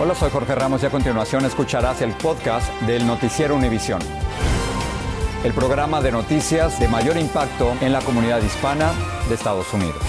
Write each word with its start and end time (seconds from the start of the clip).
Hola, 0.00 0.12
soy 0.16 0.28
Jorge 0.28 0.56
Ramos 0.56 0.82
y 0.82 0.86
a 0.86 0.90
continuación 0.90 1.44
escucharás 1.44 2.02
el 2.02 2.10
podcast 2.14 2.68
del 2.82 3.06
Noticiero 3.06 3.54
Univisión. 3.54 4.00
El 5.44 5.52
programa 5.52 6.02
de 6.02 6.10
noticias 6.10 6.80
de 6.80 6.88
mayor 6.88 7.16
impacto 7.16 7.72
en 7.80 7.92
la 7.92 8.00
comunidad 8.00 8.42
hispana 8.42 8.92
de 9.28 9.36
Estados 9.36 9.72
Unidos. 9.72 10.02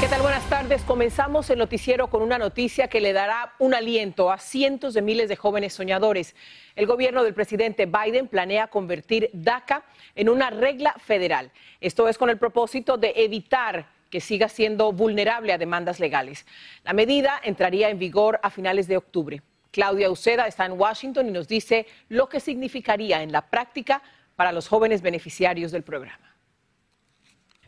¿Qué 0.00 0.06
tal? 0.06 0.20
Buenas 0.20 0.44
tardes. 0.50 0.82
Comenzamos 0.82 1.48
el 1.48 1.58
noticiero 1.58 2.08
con 2.08 2.20
una 2.20 2.36
noticia 2.36 2.88
que 2.88 3.00
le 3.00 3.14
dará 3.14 3.54
un 3.58 3.72
aliento 3.72 4.30
a 4.30 4.36
cientos 4.36 4.92
de 4.92 5.00
miles 5.00 5.30
de 5.30 5.36
jóvenes 5.36 5.72
soñadores. 5.72 6.36
El 6.76 6.84
gobierno 6.84 7.24
del 7.24 7.32
presidente 7.32 7.86
Biden 7.86 8.28
planea 8.28 8.66
convertir 8.66 9.30
DACA 9.32 9.82
en 10.14 10.28
una 10.28 10.50
regla 10.50 10.94
federal. 11.02 11.52
Esto 11.80 12.06
es 12.06 12.18
con 12.18 12.28
el 12.28 12.36
propósito 12.36 12.98
de 12.98 13.14
evitar 13.16 13.93
que 14.14 14.20
siga 14.20 14.48
siendo 14.48 14.92
vulnerable 14.92 15.52
a 15.52 15.58
demandas 15.58 15.98
legales. 15.98 16.46
La 16.84 16.92
medida 16.92 17.40
entraría 17.42 17.90
en 17.90 17.98
vigor 17.98 18.38
a 18.44 18.50
finales 18.50 18.86
de 18.86 18.96
octubre. 18.96 19.42
Claudia 19.72 20.08
Uceda 20.08 20.46
está 20.46 20.66
en 20.66 20.78
Washington 20.78 21.28
y 21.28 21.32
nos 21.32 21.48
dice 21.48 21.88
lo 22.08 22.28
que 22.28 22.38
significaría 22.38 23.24
en 23.24 23.32
la 23.32 23.50
práctica 23.50 24.04
para 24.36 24.52
los 24.52 24.68
jóvenes 24.68 25.02
beneficiarios 25.02 25.72
del 25.72 25.82
programa. 25.82 26.32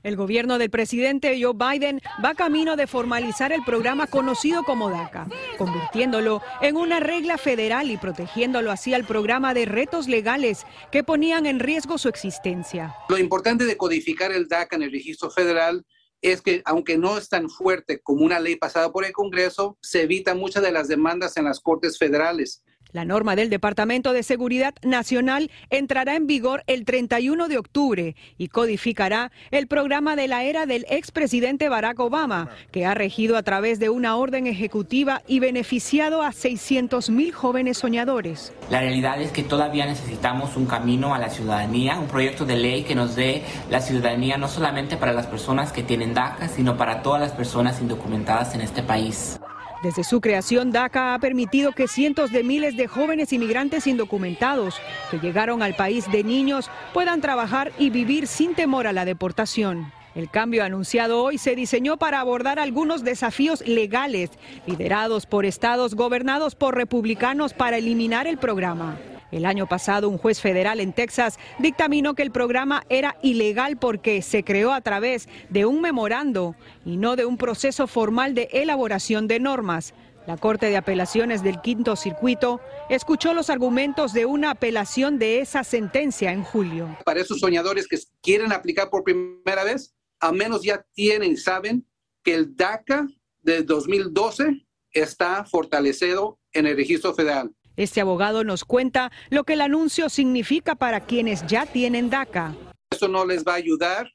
El 0.05 0.15
gobierno 0.15 0.59
del 0.59 0.71
presidente 0.71 1.37
Joe 1.43 1.53
Biden 1.53 2.01
va 2.25 2.37
camino 2.37 2.77
de 2.77 2.87
formalizar 2.87 3.51
el 3.51 3.65
programa 3.65 4.07
conocido 4.07 4.63
como 4.63 4.89
DACA, 4.89 5.27
convirtiéndolo 5.59 6.43
en 6.61 6.77
una 6.77 7.01
regla 7.01 7.39
federal 7.39 7.91
y 7.91 7.97
protegiéndolo 7.97 8.71
así 8.71 8.95
al 8.95 9.05
programa 9.05 9.53
de 9.53 9.65
retos 9.65 10.07
legales 10.07 10.65
que 10.93 11.03
ponían 11.03 11.45
en 11.47 11.59
riesgo 11.59 11.99
su 11.99 12.09
existencia. 12.09 12.95
Lo 13.09 13.19
importante 13.19 13.65
de 13.65 13.77
codificar 13.77 14.31
el 14.31 14.47
DACA 14.47 14.77
en 14.77 14.85
el 14.85 14.93
registro 14.93 15.29
federal 15.29 15.85
es 16.33 16.43
que 16.43 16.63
aunque 16.65 16.99
no 16.99 17.19
es 17.19 17.29
tan 17.29 17.49
fuerte 17.49 18.01
como 18.01 18.25
una 18.25 18.41
ley 18.41 18.57
pasada 18.57 18.93
por 18.93 19.05
el 19.05 19.13
Congreso, 19.13 19.79
se 19.81 20.03
evitan 20.03 20.39
muchas 20.39 20.63
de 20.63 20.73
las 20.73 20.89
demandas 20.89 21.37
en 21.37 21.45
las 21.45 21.61
Cortes 21.61 21.99
federales. 21.99 22.63
La 22.97 23.05
norma 23.05 23.37
del 23.37 23.51
Departamento 23.51 24.15
de 24.15 24.23
Seguridad 24.23 24.73
Nacional 24.81 25.51
entrará 25.69 26.17
en 26.17 26.27
vigor 26.27 26.65
el 26.67 26.87
31 26.87 27.47
de 27.47 27.59
octubre 27.59 28.17
y 28.39 28.49
codificará 28.49 29.33
el 29.51 29.67
programa 29.67 30.17
de 30.17 30.29
la 30.29 30.45
era 30.45 30.65
del 30.65 30.87
expresidente 30.89 31.69
Barack 31.69 32.01
Obama, 32.01 32.49
que 32.71 32.87
ha 32.87 32.95
regido 32.95 33.37
a 33.37 33.43
través 33.43 33.79
de 33.81 33.91
una 33.91 34.17
orden 34.17 34.47
ejecutiva 34.47 35.21
y 35.27 35.41
beneficiado 35.41 36.23
a 36.23 36.33
600 36.33 37.11
mil 37.11 37.35
jóvenes 37.35 37.77
soñadores. 37.77 38.55
La 38.71 38.81
realidad 38.81 39.21
es 39.21 39.31
que 39.31 39.43
todavía 39.43 39.85
necesitamos 39.85 40.57
un 40.57 40.65
camino 40.65 41.15
a 41.15 41.19
la 41.19 41.29
ciudadanía, 41.29 41.99
un 41.99 42.09
proyecto 42.09 42.47
de 42.47 42.57
ley 42.57 42.85
que 42.85 42.95
nos 42.95 43.15
dé 43.15 43.43
la 43.69 43.83
ciudadanía 43.83 44.39
no 44.39 44.49
solamente 44.49 44.97
para 44.97 45.13
las 45.13 45.27
personas 45.27 45.71
que 45.71 45.83
tienen 45.83 46.15
DACA, 46.15 46.49
sino 46.49 46.79
para 46.79 47.03
todas 47.03 47.21
las 47.21 47.33
personas 47.33 47.79
indocumentadas 47.83 48.55
en 48.55 48.63
este 48.63 48.83
país. 48.83 49.39
Desde 49.87 50.03
su 50.03 50.21
creación, 50.21 50.73
DACA 50.73 51.15
ha 51.15 51.19
permitido 51.21 51.71
que 51.71 51.87
cientos 51.87 52.33
de 52.33 52.43
miles 52.43 52.77
de 52.77 52.89
jóvenes 52.89 53.33
inmigrantes 53.33 53.87
indocumentados 53.87 54.81
que 55.13 55.21
llegaron 55.21 55.63
al 55.63 55.77
país 55.77 56.11
de 56.11 56.25
niños 56.25 56.73
puedan 56.93 57.21
trabajar 57.21 57.71
y 57.79 57.91
vivir 57.91 58.27
sin 58.27 58.57
temor 58.57 58.89
a 58.89 58.93
la 58.93 59.05
deportación. 59.05 59.93
El 60.17 60.29
cambio 60.29 60.65
anunciado 60.65 61.23
hoy 61.23 61.39
se 61.39 61.55
diseñó 61.55 61.99
para 61.99 62.19
abordar 62.19 62.59
algunos 62.59 63.05
desafíos 63.05 63.61
legales 63.65 64.31
liderados 64.67 65.25
por 65.25 65.47
estados 65.47 65.95
gobernados 65.95 66.57
por 66.57 66.75
republicanos 66.75 67.55
para 67.55 67.77
eliminar 67.77 68.27
el 68.27 68.39
programa. 68.39 68.99
El 69.37 69.45
año 69.45 69.67
pasado, 69.67 70.09
un 70.09 70.17
juez 70.17 70.41
federal 70.41 70.81
en 70.81 70.95
Texas 70.95 71.39
dictaminó 71.59 72.15
que 72.15 72.23
el 72.23 72.31
programa 72.31 72.85
era 72.89 73.19
ilegal 73.23 73.77
porque 73.77 74.23
se 74.23 74.43
creó 74.43 74.73
a 74.73 74.81
través 74.81 75.29
de 75.51 75.67
un 75.67 75.83
memorando 75.83 76.57
y 76.87 76.97
no 76.97 77.17
de 77.17 77.27
un 77.27 77.37
proceso 77.37 77.87
formal 77.87 78.35
de 78.35 78.49
elaboración 78.51 79.29
de 79.29 79.39
normas. 79.39 79.93
La 80.27 80.39
Corte 80.39 80.71
de 80.71 80.79
Apelaciones 80.79 81.43
del 81.43 81.61
Quinto 81.61 81.97
Circuito 81.97 82.63
escuchó 82.89 83.35
los 83.35 83.51
argumentos 83.51 84.15
de 84.15 84.25
una 84.25 84.53
apelación 84.53 85.19
de 85.19 85.41
esa 85.41 85.65
sentencia 85.65 86.33
en 86.33 86.43
julio. 86.43 86.97
Para 87.05 87.21
esos 87.21 87.39
soñadores 87.39 87.87
que 87.87 87.99
quieren 88.23 88.55
aplicar 88.55 88.89
por 88.89 89.05
primera 89.05 89.65
vez, 89.65 89.95
al 90.19 90.35
menos 90.35 90.63
ya 90.63 90.83
tienen 90.95 91.33
y 91.33 91.37
saben 91.37 91.87
que 92.25 92.35
el 92.35 92.57
DACA 92.57 93.07
de 93.43 93.63
2012 93.63 94.67
está 94.93 95.45
fortalecido 95.45 96.39
en 96.53 96.67
el 96.67 96.75
registro 96.75 97.13
federal. 97.13 97.53
Este 97.77 98.01
abogado 98.01 98.43
nos 98.43 98.65
cuenta 98.65 99.13
lo 99.29 99.45
que 99.45 99.53
el 99.53 99.61
anuncio 99.61 100.09
significa 100.09 100.75
para 100.75 101.01
quienes 101.01 101.47
ya 101.47 101.67
tienen 101.67 102.09
DACA. 102.09 102.55
Eso 102.91 103.09
no 103.09 103.27
les 103.27 103.45
va 103.45 103.53
a 103.53 103.57
ayudar 103.57 104.11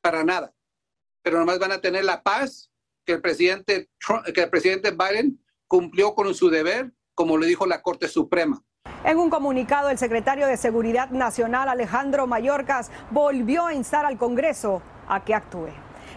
para 0.00 0.24
nada, 0.24 0.54
pero 1.22 1.38
nomás 1.38 1.58
van 1.58 1.72
a 1.72 1.80
tener 1.80 2.04
la 2.04 2.22
paz 2.22 2.70
que 3.04 3.14
el 3.14 3.20
presidente, 3.20 3.90
que 4.34 4.42
el 4.42 4.50
presidente 4.50 4.92
Biden 4.92 5.42
cumplió 5.68 6.14
con 6.14 6.34
su 6.34 6.48
deber, 6.48 6.92
como 7.14 7.36
le 7.36 7.46
dijo 7.46 7.66
la 7.66 7.82
Corte 7.82 8.08
Suprema. 8.08 8.62
En 9.04 9.18
un 9.18 9.30
comunicado, 9.30 9.90
el 9.90 9.98
secretario 9.98 10.46
de 10.46 10.56
Seguridad 10.56 11.10
Nacional, 11.10 11.68
Alejandro 11.68 12.26
Mayorkas, 12.26 12.90
volvió 13.10 13.66
a 13.66 13.74
instar 13.74 14.06
al 14.06 14.16
Congreso 14.16 14.80
a 15.08 15.24
que 15.24 15.34
actúe. 15.34 15.70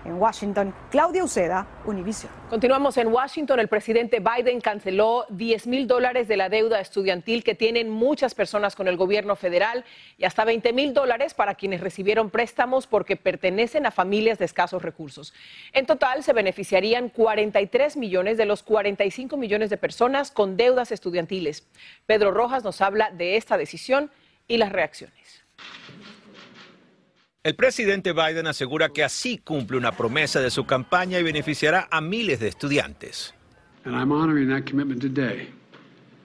En 0.06 0.22
Washington, 0.22 0.72
Claudia 0.92 1.24
Uceda, 1.24 1.66
Univision. 1.84 2.32
Continuamos 2.48 2.96
en 2.98 3.08
Washington. 3.08 3.60
El 3.60 3.68
presidente 3.68 4.20
Biden 4.20 4.62
canceló 4.62 5.26
10 5.30 5.66
mil 5.66 5.88
dólares 5.88 6.28
de 6.28 6.38
la 6.38 6.48
deuda 6.48 6.80
estudiantil 6.80 7.44
que 7.44 7.56
tienen 7.56 7.90
muchas 7.90 8.36
personas 8.36 8.76
con 8.76 8.88
el 8.88 8.98
gobierno 8.98 9.36
federal 9.36 9.84
y 10.20 10.26
hasta 10.26 10.46
20 10.46 10.74
mil 10.74 10.94
dólares 10.94 11.34
para 11.34 11.56
quienes 11.56 11.82
recibieron 11.82 12.30
préstamos 12.30 12.86
porque 12.86 13.16
pertenecen 13.16 13.88
a 13.88 13.92
familias 13.92 14.38
de 14.38 14.46
escasos 14.46 14.84
recursos. 14.84 15.34
En 15.74 15.88
total, 15.88 16.24
se 16.24 16.34
beneficiarían 16.34 17.10
43 17.10 17.98
millones 17.98 18.38
de 18.38 18.46
los 18.46 18.62
45 18.62 19.38
millones 19.38 19.72
de 19.72 19.78
personas 19.78 20.30
con 20.30 20.56
deudas 20.56 20.92
estudiantiles. 20.92 21.68
Pedro 22.06 22.30
Rojas 22.30 22.64
nos 22.64 22.80
habla 22.82 23.10
de 23.10 23.38
esta 23.38 23.58
decisión 23.58 24.12
y 24.48 24.58
las 24.58 24.72
reacciones. 24.72 25.45
El 27.46 27.54
presidente 27.54 28.12
Biden 28.12 28.48
asegura 28.48 28.90
que 28.90 29.04
así 29.04 29.38
cumple 29.38 29.78
una 29.78 29.92
promesa 29.92 30.40
de 30.40 30.50
su 30.50 30.66
campaña 30.66 31.20
y 31.20 31.24
beneficiará 31.24 31.88
a 31.92 32.02
miles 32.02 32.40
de 32.40 32.48
estudiantes. 32.48 33.36
And 33.84 33.96
I'm 33.96 34.12
honoring 34.12 34.50
that 34.50 34.68
commitment 34.68 35.00
today. 35.00 35.54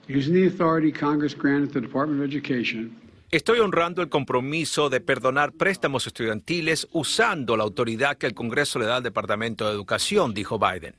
Using 0.09 0.33
the 0.33 0.47
authority 0.47 0.91
Congress 0.91 1.37
granted 1.37 1.73
the 1.73 1.79
Department 1.79 2.23
of 2.23 2.27
Education, 2.27 2.99
Estoy 3.29 3.59
honrando 3.59 4.01
el 4.01 4.09
compromiso 4.09 4.89
de 4.89 4.99
perdonar 4.99 5.51
préstamos 5.51 6.07
estudiantiles 6.07 6.87
usando 6.91 7.55
la 7.55 7.65
autoridad 7.65 8.17
que 8.17 8.25
el 8.25 8.33
Congreso 8.33 8.79
le 8.79 8.87
da 8.87 8.95
al 8.95 9.03
Departamento 9.03 9.67
de 9.67 9.73
Educación, 9.73 10.33
dijo 10.33 10.57
Biden. 10.57 10.95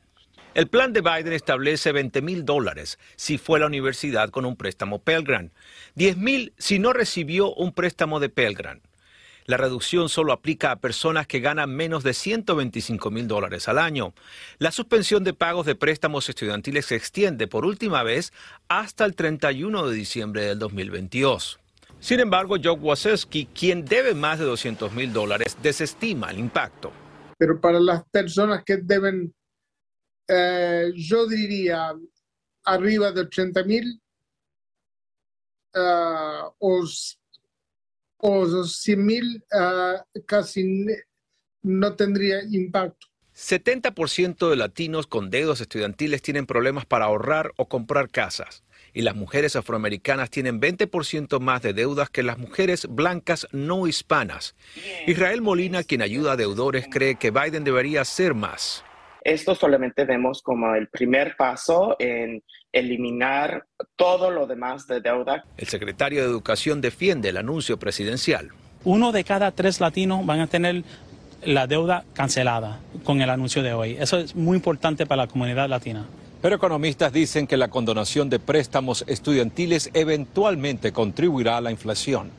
El 0.54 0.68
plan 0.68 0.92
de 0.92 1.00
Biden 1.00 1.32
establece 1.32 1.90
20 1.90 2.22
mil 2.22 2.44
dólares 2.44 3.00
si 3.16 3.38
fue 3.38 3.58
a 3.58 3.62
la 3.62 3.66
universidad 3.66 4.30
con 4.30 4.44
un 4.44 4.54
préstamo 4.54 5.00
Pell 5.00 5.24
Grant, 5.24 5.52
10 5.96 6.16
mil 6.18 6.52
si 6.58 6.78
no 6.78 6.92
recibió 6.92 7.52
un 7.54 7.72
préstamo 7.72 8.20
de 8.20 8.28
Pell 8.28 8.54
Grant. 8.54 8.84
La 9.46 9.56
reducción 9.56 10.08
solo 10.08 10.32
aplica 10.32 10.70
a 10.70 10.76
personas 10.76 11.26
que 11.26 11.40
ganan 11.40 11.74
menos 11.74 12.04
de 12.04 12.14
125 12.14 13.10
mil 13.10 13.26
dólares 13.26 13.68
al 13.68 13.78
año. 13.78 14.14
La 14.58 14.70
suspensión 14.70 15.24
de 15.24 15.34
pagos 15.34 15.66
de 15.66 15.74
préstamos 15.74 16.28
estudiantiles 16.28 16.86
se 16.86 16.96
extiende 16.96 17.48
por 17.48 17.64
última 17.64 18.02
vez 18.02 18.32
hasta 18.68 19.04
el 19.04 19.14
31 19.14 19.88
de 19.88 19.94
diciembre 19.94 20.42
del 20.42 20.58
2022. 20.58 21.58
Sin 21.98 22.20
embargo, 22.20 22.56
Joe 22.62 22.72
Waseski, 22.72 23.46
quien 23.46 23.84
debe 23.84 24.14
más 24.14 24.38
de 24.38 24.44
200 24.44 24.92
mil 24.92 25.12
dólares, 25.12 25.56
desestima 25.62 26.30
el 26.30 26.38
impacto. 26.38 26.92
Pero 27.38 27.60
para 27.60 27.80
las 27.80 28.04
personas 28.10 28.62
que 28.64 28.78
deben, 28.78 29.32
eh, 30.28 30.92
yo 30.94 31.26
diría, 31.26 31.94
arriba 32.64 33.12
de 33.12 33.22
80 33.22 33.64
mil 33.64 34.00
uh, 35.74 36.50
100 38.22 39.04
mil 39.04 39.44
uh, 39.52 39.98
casi 40.26 40.86
no 41.62 41.96
tendría 41.96 42.42
impacto. 42.50 43.06
70% 43.34 44.50
de 44.50 44.56
latinos 44.56 45.06
con 45.06 45.30
deudas 45.30 45.60
estudiantiles 45.60 46.20
tienen 46.20 46.46
problemas 46.46 46.84
para 46.84 47.06
ahorrar 47.06 47.52
o 47.56 47.68
comprar 47.68 48.10
casas. 48.10 48.62
Y 48.92 49.02
las 49.02 49.16
mujeres 49.16 49.56
afroamericanas 49.56 50.28
tienen 50.28 50.60
20% 50.60 51.40
más 51.40 51.62
de 51.62 51.72
deudas 51.72 52.10
que 52.10 52.22
las 52.22 52.36
mujeres 52.38 52.86
blancas 52.90 53.48
no 53.50 53.86
hispanas. 53.86 54.54
Israel 55.06 55.40
Molina, 55.40 55.82
quien 55.82 56.02
ayuda 56.02 56.32
a 56.32 56.36
deudores, 56.36 56.86
cree 56.90 57.14
que 57.14 57.30
Biden 57.30 57.64
debería 57.64 58.02
hacer 58.02 58.34
más. 58.34 58.84
Esto 59.24 59.54
solamente 59.54 60.04
vemos 60.04 60.42
como 60.42 60.74
el 60.74 60.88
primer 60.88 61.36
paso 61.36 61.96
en 61.98 62.42
eliminar 62.72 63.66
todo 63.96 64.30
lo 64.30 64.46
demás 64.46 64.86
de 64.86 65.00
deuda. 65.00 65.44
El 65.56 65.68
secretario 65.68 66.22
de 66.22 66.28
Educación 66.28 66.80
defiende 66.80 67.28
el 67.28 67.36
anuncio 67.36 67.78
presidencial. 67.78 68.48
Uno 68.84 69.12
de 69.12 69.24
cada 69.24 69.52
tres 69.52 69.80
latinos 69.80 70.26
van 70.26 70.40
a 70.40 70.46
tener 70.46 70.82
la 71.44 71.66
deuda 71.66 72.04
cancelada 72.14 72.80
con 73.04 73.20
el 73.20 73.30
anuncio 73.30 73.62
de 73.62 73.72
hoy. 73.72 73.96
Eso 73.98 74.18
es 74.18 74.34
muy 74.34 74.56
importante 74.56 75.06
para 75.06 75.24
la 75.24 75.28
comunidad 75.28 75.68
latina. 75.68 76.06
Pero 76.40 76.56
economistas 76.56 77.12
dicen 77.12 77.46
que 77.46 77.56
la 77.56 77.68
condonación 77.68 78.28
de 78.28 78.40
préstamos 78.40 79.04
estudiantiles 79.06 79.90
eventualmente 79.94 80.92
contribuirá 80.92 81.56
a 81.56 81.60
la 81.60 81.70
inflación. 81.70 82.30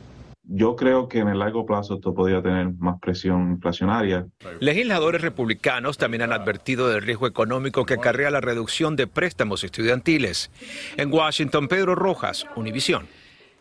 Yo 0.45 0.75
creo 0.75 1.07
que 1.07 1.19
en 1.19 1.30
el 1.30 1.40
largo 1.40 1.66
plazo 1.66 1.95
esto 1.95 2.13
podría 2.13 2.42
tener 2.42 2.74
más 2.74 3.00
presión 3.00 3.51
inflacionaria. 3.51 4.28
Legisladores 4.60 5.22
republicanos 5.22 5.98
también 5.98 6.24
han 6.24 6.34
advertido 6.34 6.90
del 6.90 7.01
riesgo 7.01 7.28
económico 7.28 7.86
que 7.86 7.94
acarrea 7.94 8.30
la 8.30 8.42
reducción 8.42 8.98
de 8.98 9.07
préstamos 9.07 9.63
estudiantiles. 9.63 10.51
En 10.98 11.13
Washington, 11.13 11.69
Pedro 11.69 11.95
Rojas, 11.95 12.45
Univisión. 12.56 13.07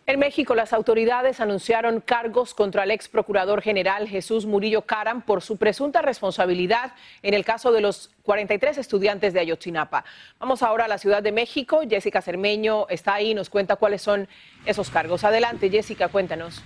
En 0.04 0.18
México, 0.18 0.56
las 0.56 0.72
autoridades 0.72 1.38
anunciaron 1.38 2.00
cargos 2.00 2.54
contra 2.54 2.82
el 2.82 2.90
ex 2.90 3.08
procurador 3.08 3.62
general 3.62 4.08
Jesús 4.08 4.46
Murillo 4.46 4.82
Caram 4.82 5.22
por 5.22 5.42
su 5.42 5.58
presunta 5.58 6.02
responsabilidad 6.02 6.94
en 7.22 7.34
el 7.34 7.44
caso 7.44 7.70
de 7.70 7.82
los 7.82 8.10
43 8.24 8.78
estudiantes 8.78 9.32
de 9.32 9.38
Ayotzinapa. 9.38 10.04
Vamos 10.40 10.64
ahora 10.64 10.86
a 10.86 10.88
la 10.88 10.98
Ciudad 10.98 11.22
de 11.22 11.30
México. 11.30 11.82
Jessica 11.88 12.20
Cermeño 12.20 12.88
está 12.88 13.14
ahí 13.14 13.30
y 13.30 13.34
nos 13.34 13.48
cuenta 13.48 13.76
cuáles 13.76 14.02
son 14.02 14.26
esos 14.66 14.90
cargos. 14.90 15.22
Adelante, 15.22 15.70
Jessica, 15.70 16.08
cuéntanos. 16.08 16.64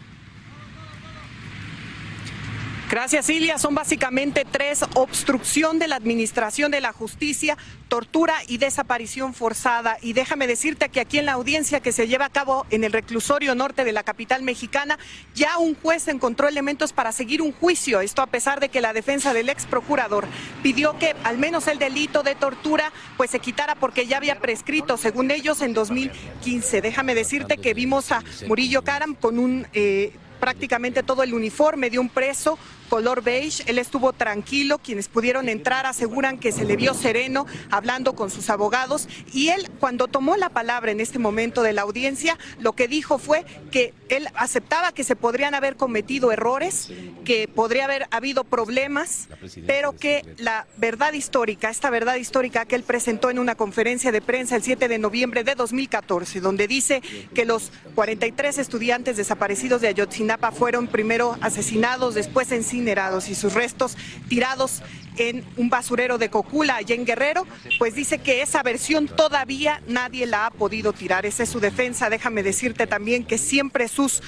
Gracias, 2.89 3.29
Ilia. 3.31 3.59
Son 3.59 3.75
básicamente 3.75 4.47
tres, 4.49 4.85
obstrucción 4.95 5.81
de 5.81 5.89
la 5.89 5.97
administración 5.97 6.71
de 6.71 6.81
la 6.81 6.93
justicia, 6.93 7.59
tortura 7.89 8.35
y 8.47 8.59
desaparición 8.59 9.35
forzada. 9.35 9.99
Y 10.03 10.13
déjame 10.13 10.47
decirte 10.47 10.89
que 10.89 11.01
aquí 11.01 11.19
en 11.19 11.27
la 11.27 11.33
audiencia 11.33 11.81
que 11.81 11.91
se 11.91 12.07
lleva 12.07 12.27
a 12.27 12.31
cabo 12.31 12.65
en 12.71 12.85
el 12.85 12.93
reclusorio 12.93 13.57
norte 13.57 13.83
de 13.83 13.91
la 13.91 14.05
capital 14.05 14.43
mexicana, 14.43 15.01
ya 15.35 15.59
un 15.59 15.75
juez 15.75 16.07
encontró 16.07 16.47
elementos 16.47 16.93
para 16.93 17.11
seguir 17.11 17.43
un 17.43 17.53
juicio. 17.53 18.01
Esto 18.03 18.23
a 18.23 18.29
pesar 18.29 18.61
de 18.61 18.69
que 18.69 18.81
la 18.81 18.93
defensa 18.93 19.35
del 19.35 19.49
ex 19.49 19.67
procurador 19.67 20.29
pidió 20.63 20.97
que 20.97 21.17
al 21.25 21.39
menos 21.39 21.67
el 21.67 21.81
delito 21.81 22.23
de 22.23 22.37
tortura 22.37 22.93
pues 23.17 23.31
se 23.31 23.41
quitara 23.41 23.75
porque 23.75 24.07
ya 24.07 24.19
había 24.19 24.39
prescrito, 24.39 24.97
según 24.97 25.33
ellos, 25.33 25.61
en 25.61 25.75
2015. 25.75 26.83
Déjame 26.83 27.17
decirte 27.17 27.59
que 27.59 27.75
vimos 27.75 28.13
a 28.13 28.23
Murillo 28.47 28.83
Caram 28.83 29.17
con 29.17 29.41
un... 29.41 29.67
Eh, 29.73 30.13
prácticamente 30.37 31.03
todo 31.03 31.23
el 31.23 31.35
uniforme 31.35 31.91
de 31.91 31.99
un 31.99 32.09
preso 32.09 32.59
color 32.87 33.23
beige. 33.23 33.63
Él 33.67 33.79
estuvo 33.79 34.13
tranquilo, 34.13 34.79
quienes 34.79 35.09
pudieron 35.09 35.49
entrar 35.49 35.87
aseguran 35.87 36.39
que 36.39 36.53
se 36.53 36.65
le 36.65 36.77
vio 36.77 36.95
sereno 36.95 37.47
hablando 37.71 38.15
con 38.15 38.31
sus 38.31 38.51
abogados. 38.51 39.09
Y 39.33 39.49
él 39.49 39.71
cuando 39.79 40.09
tomó 40.09 40.37
la 40.37 40.49
palabra 40.49 40.91
en 40.93 41.01
este 41.01 41.19
momento 41.19 41.63
de 41.63 41.73
la 41.73 41.83
audiencia, 41.83 42.39
lo 42.59 42.73
que 42.73 42.89
dijo 42.89 43.19
fue 43.19 43.45
que 43.71 43.95
él 44.09 44.29
aceptaba 44.35 44.93
que 44.93 45.05
se 45.05 45.17
podrían 45.17 45.55
haber 45.55 45.77
cometido 45.77 46.33
errores, 46.33 46.91
que 47.25 47.49
podría 47.49 47.85
haber 47.85 48.07
habido 48.11 48.45
problemas, 48.45 49.29
pero 49.67 49.93
que 49.93 50.25
la 50.39 50.67
verdad 50.77 51.13
histórica, 51.13 51.71
esta 51.71 51.91
verdad 51.91 52.17
histórica 52.17 52.65
que 52.65 52.77
él 52.77 52.83
presentó 52.83 53.31
en 53.31 53.39
una 53.39 53.55
conferencia 53.55 54.13
de 54.13 54.21
prensa 54.21 54.57
el 54.57 54.63
7 54.63 54.89
de 54.89 54.99
noviembre 54.99 55.45
de 55.45 55.55
2014, 55.55 56.41
donde 56.41 56.67
dice 56.67 57.03
que 57.35 57.45
los 57.45 57.73
43 57.95 58.59
estudiantes 58.59 59.17
desaparecidos 59.17 59.81
de 59.81 59.89
Ayotzinapa 59.89 60.53
fueron 60.53 60.87
primero 60.87 61.37
asesinados, 61.41 62.15
después 62.15 62.53
en 62.53 62.63
y 62.77 63.35
sus 63.35 63.55
restos 63.55 63.97
tirados 64.29 64.83
en 65.17 65.45
un 65.57 65.71
basurero 65.71 66.19
de 66.19 66.29
Cocula, 66.29 66.77
allá 66.77 66.95
en 66.95 67.07
Guerrero, 67.07 67.47
pues 67.79 67.95
dice 67.95 68.19
que 68.19 68.43
esa 68.43 68.63
versión 68.63 69.09
todavía 69.09 69.83
nadie 69.89 70.27
la 70.27 70.47
ha 70.47 70.51
podido 70.51 70.93
tirar. 70.93 71.25
Esa 71.25 71.45
es 71.45 71.49
su 71.49 71.59
defensa. 71.59 72.11
Déjame 72.11 72.43
decirte 72.43 72.87
también 72.87 73.25
que 73.25 73.39
siempre 73.39 73.89
sus, 73.89 74.23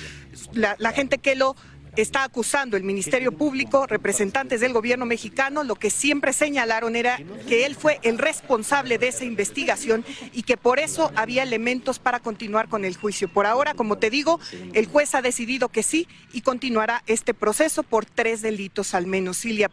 la 0.52 0.92
gente 0.92 1.18
que 1.18 1.34
lo 1.34 1.56
está 2.02 2.24
acusando 2.24 2.76
el 2.76 2.84
Ministerio 2.84 3.32
Público, 3.32 3.86
representantes 3.86 4.60
del 4.60 4.72
gobierno 4.72 5.06
mexicano, 5.06 5.64
lo 5.64 5.74
que 5.74 5.90
siempre 5.90 6.32
señalaron 6.32 6.96
era 6.96 7.18
que 7.48 7.66
él 7.66 7.74
fue 7.74 7.98
el 8.02 8.18
responsable 8.18 8.98
de 8.98 9.08
esa 9.08 9.24
investigación 9.24 10.04
y 10.32 10.42
que 10.42 10.56
por 10.56 10.78
eso 10.78 11.10
había 11.16 11.42
elementos 11.42 11.98
para 11.98 12.20
continuar 12.20 12.68
con 12.68 12.84
el 12.84 12.96
juicio. 12.96 13.28
Por 13.28 13.46
ahora, 13.46 13.74
como 13.74 13.98
te 13.98 14.10
digo, 14.10 14.38
el 14.74 14.86
juez 14.86 15.14
ha 15.14 15.22
decidido 15.22 15.68
que 15.68 15.82
sí 15.82 16.06
y 16.32 16.42
continuará 16.42 17.02
este 17.06 17.34
proceso 17.34 17.82
por 17.82 18.04
tres 18.04 18.42
delitos 18.42 18.94
al 18.94 19.06
menos. 19.06 19.38
Silvia. 19.38 19.70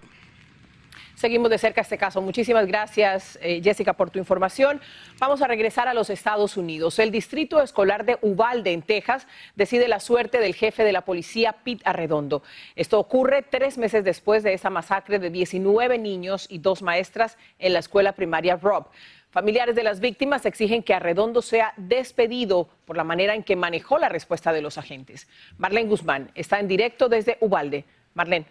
Seguimos 1.16 1.50
de 1.50 1.58
cerca 1.58 1.80
este 1.80 1.98
caso. 1.98 2.22
Muchísimas 2.22 2.68
gracias, 2.68 3.40
eh, 3.42 3.62
Jessica, 3.64 3.94
por 3.94 4.10
tu 4.10 4.20
información. 4.20 4.82
Vamos 5.18 5.42
a 5.42 5.48
regresar 5.48 5.88
a 5.88 5.94
los 5.94 6.10
Estados 6.10 6.58
Unidos. 6.58 7.00
El 7.00 7.10
Distrito 7.10 7.62
Escolar 7.62 8.06
de 8.06 8.18
Uvalde, 8.22 8.74
en 8.74 8.82
Texas, 8.82 9.26
decide 9.56 9.88
la 9.88 10.02
suerte 10.02 10.40
del 10.40 10.56
jefe 10.56 10.84
de 10.84 10.92
la 10.92 11.02
policía, 11.02 11.54
Pete 11.64 11.84
Arredondo. 11.86 12.44
Esto 12.76 13.00
ocurre 13.00 13.44
tres 13.44 13.78
meses 13.78 14.04
después 14.04 14.44
de 14.44 14.54
esa 14.54 14.70
masacre 14.70 15.18
de 15.20 15.30
19 15.30 15.98
niños 15.98 16.48
y 16.50 16.58
dos 16.58 16.82
maestras 16.82 17.38
en 17.60 17.72
la 17.72 17.80
escuela 17.80 18.12
primaria 18.12 18.58
Rob. 18.58 18.88
Familiares 19.30 19.76
de 19.76 19.84
las 19.84 20.02
víctimas 20.02 20.46
exigen 20.46 20.84
que 20.84 20.94
Arredondo 20.94 21.42
sea 21.42 21.74
despedido 21.78 22.68
por 22.86 22.98
la 22.98 23.06
manera 23.06 23.36
en 23.36 23.44
que 23.44 23.56
manejó 23.56 23.98
la 24.00 24.10
respuesta 24.10 24.52
de 24.52 24.62
los 24.62 24.78
agentes. 24.78 25.28
Marlene 25.58 25.90
Guzmán 25.90 26.32
está 26.36 26.60
en 26.60 26.68
directo 26.68 27.08
desde 27.08 27.38
Uvalde. 27.40 27.86
Marlene. 28.14 28.46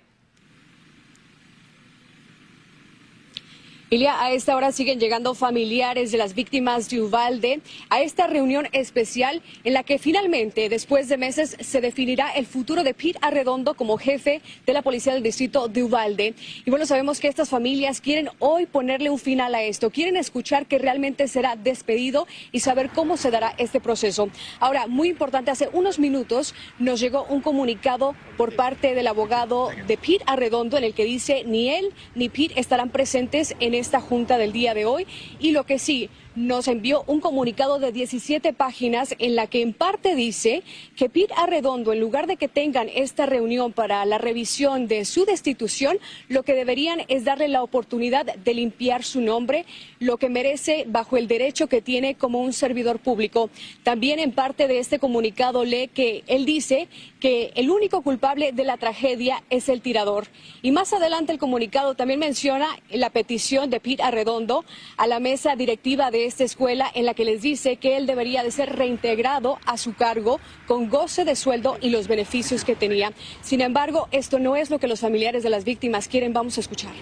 A 3.91 4.33
esta 4.33 4.57
hora 4.57 4.73
siguen 4.73 4.99
llegando 4.99 5.35
familiares 5.35 6.11
de 6.11 6.19
las 6.19 6.35
víctimas 6.35 6.91
de 6.91 7.01
Uvalde 7.01 7.61
a 7.91 8.01
esta 8.01 8.27
reunión 8.27 8.67
especial 8.73 9.41
en 9.63 9.73
la 9.73 9.85
que 9.85 9.99
finalmente, 9.99 10.69
después 10.69 11.09
de 11.09 11.17
meses, 11.17 11.57
se 11.61 11.81
definirá 11.81 12.31
el 12.31 12.45
futuro 12.45 12.83
de 12.83 12.93
Pete 12.93 13.19
Arredondo 13.21 13.75
como 13.75 13.97
jefe 13.97 14.43
de 14.67 14.73
la 14.73 14.83
policía 14.83 15.13
del 15.13 15.23
distrito 15.23 15.69
de 15.69 15.85
Uvalde. 15.85 16.35
Y 16.65 16.71
bueno, 16.71 16.87
sabemos 16.87 17.21
que 17.21 17.29
estas 17.29 17.51
familias 17.51 18.01
quieren 18.01 18.31
hoy 18.41 18.67
ponerle 18.67 19.11
un 19.11 19.19
final 19.19 19.55
a 19.55 19.63
esto, 19.63 19.91
quieren 19.91 20.17
escuchar 20.17 20.67
que 20.67 20.79
realmente 20.79 21.29
será 21.29 21.55
despedido 21.55 22.27
y 22.51 22.61
saber 22.61 22.91
cómo 22.91 23.17
se 23.17 23.31
dará 23.31 23.55
este 23.59 23.81
proceso. 23.81 24.29
Ahora, 24.59 24.89
muy 24.89 25.09
importante, 25.09 25.53
hace 25.53 25.69
unos 25.73 26.01
minutos 26.01 26.55
nos 26.79 26.99
llegó 26.99 27.27
un 27.29 27.43
comunicado 27.43 28.17
por 28.37 28.57
parte 28.57 28.95
del 28.95 29.07
abogado 29.07 29.71
de 29.87 29.97
Pete 29.97 30.25
Arredondo 30.27 30.79
en 30.79 30.85
el 30.85 30.95
que 30.95 31.05
dice 31.05 31.45
ni 31.47 31.71
él 31.71 31.93
ni 32.15 32.29
Pete 32.29 32.59
estarán 32.59 32.91
presentes 32.91 33.55
en 33.61 33.74
esta 33.75 34.01
junta 34.01 34.39
del 34.39 34.53
día 34.53 34.75
de 34.75 34.85
hoy. 34.85 35.07
Y 35.39 35.53
lo 35.53 35.65
que 35.65 35.79
sí, 35.79 36.11
nos 36.35 36.69
envió 36.69 37.05
un 37.07 37.21
comunicado 37.21 37.79
de 37.79 37.93
17 37.93 38.53
páginas 38.53 39.15
en 39.19 39.37
la 39.37 39.47
que 39.47 39.63
en 39.63 39.73
parte 39.73 40.15
dice 40.15 40.63
que 40.97 41.09
Pete 41.09 41.35
Arredondo, 41.37 41.93
en 41.93 42.01
lugar 42.01 42.27
de 42.27 42.37
que 42.37 42.49
tengan 42.49 42.89
esta 42.89 43.27
reunión 43.27 43.73
para 43.73 44.05
la 44.05 44.19
revisión 44.19 44.89
de 44.89 45.05
su 45.05 45.25
destitución, 45.25 45.99
lo 46.29 46.43
que 46.43 46.55
deberían 46.55 47.03
es 47.09 47.25
darle 47.25 47.49
la 47.49 47.63
oportunidad 47.63 48.27
de 48.27 48.55
limpiar 48.55 49.05
su 49.05 49.21
nombre, 49.21 49.65
lo 50.01 50.17
que 50.17 50.29
merece 50.29 50.85
bajo 50.89 51.17
el 51.17 51.29
derecho 51.29 51.69
que 51.69 51.83
tiene 51.83 52.15
como 52.15 52.41
un 52.41 52.53
servidor 52.53 52.99
público. 52.99 53.51
También 53.83 54.19
en 54.19 54.33
parte 54.33 54.67
de 54.69 54.79
este 54.79 54.99
comunicado 54.99 55.65
lee 55.65 55.89
que 55.89 56.25
él 56.27 56.45
dice 56.45 56.89
que 57.21 57.53
el 57.55 57.71
único 57.71 58.03
culpable 58.03 58.53
de 58.53 58.65
la 58.65 58.77
tragedia 58.77 59.43
es 59.51 59.69
el 59.69 59.81
tirador. 59.81 60.27
Y 60.63 60.73
más 60.73 60.93
adelante 60.93 61.33
el 61.33 61.39
comunicado 61.39 61.95
también 61.95 62.21
menciona 62.21 62.69
la 62.91 63.11
petición 63.11 63.71
de 63.71 63.81
Pete 63.81 64.03
Arredondo 64.03 64.65
a 64.97 65.07
la 65.07 65.21
mesa 65.21 65.57
directiva 65.57 66.11
de 66.11 66.24
esta 66.27 66.45
escuela 66.45 66.91
en 66.95 67.07
la 67.07 67.15
que 67.15 67.25
les 67.25 67.43
dice 67.43 67.77
que 67.77 67.97
él 67.97 68.07
debería 68.07 68.43
de 68.43 68.51
ser 68.51 68.77
reintegrado 68.77 69.59
a 69.67 69.77
su 69.77 69.95
cargo 69.95 70.41
con 70.67 70.89
goce 70.89 71.25
de 71.25 71.37
sueldo 71.37 71.79
y 71.81 71.91
los 71.91 72.09
beneficios 72.09 72.65
que 72.65 72.77
tenía. 72.77 73.13
Sin 73.43 73.61
embargo, 73.61 74.09
esto 74.11 74.39
no 74.39 74.57
es 74.57 74.71
lo 74.71 74.79
que 74.79 74.89
los 74.89 75.01
familiares 75.01 75.43
de 75.43 75.51
las 75.51 75.65
víctimas 75.65 76.09
quieren. 76.09 76.33
Vamos 76.33 76.57
a 76.59 76.61
escuchar. 76.61 76.93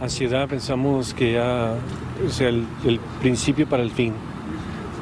Ansiedad 0.00 0.48
pensamos 0.48 1.12
que 1.12 1.32
ya 1.32 1.74
es 2.24 2.40
el, 2.40 2.66
principio 3.20 3.68
para 3.68 3.82
el 3.82 3.90
fin, 3.90 4.14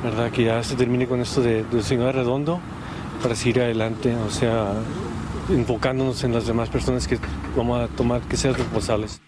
¿verdad? 0.02 0.30
Que 0.30 0.44
ya 0.44 0.62
se 0.62 0.74
termine 0.74 1.06
con 1.06 1.20
esto 1.20 1.42
de, 1.42 1.64
del 1.64 1.82
señor 1.82 2.14
Redondo 2.14 2.60
para 3.22 3.34
seguir 3.34 3.60
adelante, 3.60 4.14
o 4.14 4.30
sea, 4.30 4.72
enfocándonos 5.50 6.24
en 6.24 6.32
las 6.32 6.46
demás 6.46 6.70
personas 6.70 7.06
que 7.06 7.18
vamos 7.54 7.80
a 7.80 7.88
tomar 7.88 8.22
que 8.22 8.36
ser 8.36 8.54
responsables. 8.54 9.20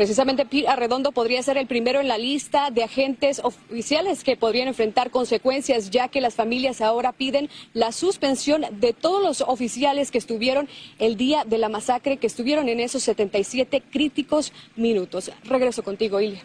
Precisamente 0.00 0.46
Pete 0.46 0.66
Arredondo 0.66 1.12
podría 1.12 1.42
ser 1.42 1.58
el 1.58 1.66
primero 1.66 2.00
en 2.00 2.08
la 2.08 2.16
lista 2.16 2.70
de 2.70 2.84
agentes 2.84 3.38
oficiales 3.44 4.24
que 4.24 4.34
podrían 4.34 4.66
enfrentar 4.66 5.10
consecuencias, 5.10 5.90
ya 5.90 6.08
que 6.08 6.22
las 6.22 6.36
familias 6.36 6.80
ahora 6.80 7.12
piden 7.12 7.50
la 7.74 7.92
suspensión 7.92 8.64
de 8.80 8.94
todos 8.94 9.22
los 9.22 9.42
oficiales 9.42 10.10
que 10.10 10.16
estuvieron 10.16 10.70
el 10.98 11.18
día 11.18 11.44
de 11.44 11.58
la 11.58 11.68
masacre, 11.68 12.16
que 12.16 12.28
estuvieron 12.28 12.70
en 12.70 12.80
esos 12.80 13.02
77 13.02 13.82
críticos 13.90 14.54
minutos. 14.74 15.30
Regreso 15.44 15.82
contigo, 15.82 16.18
Ilia. 16.18 16.44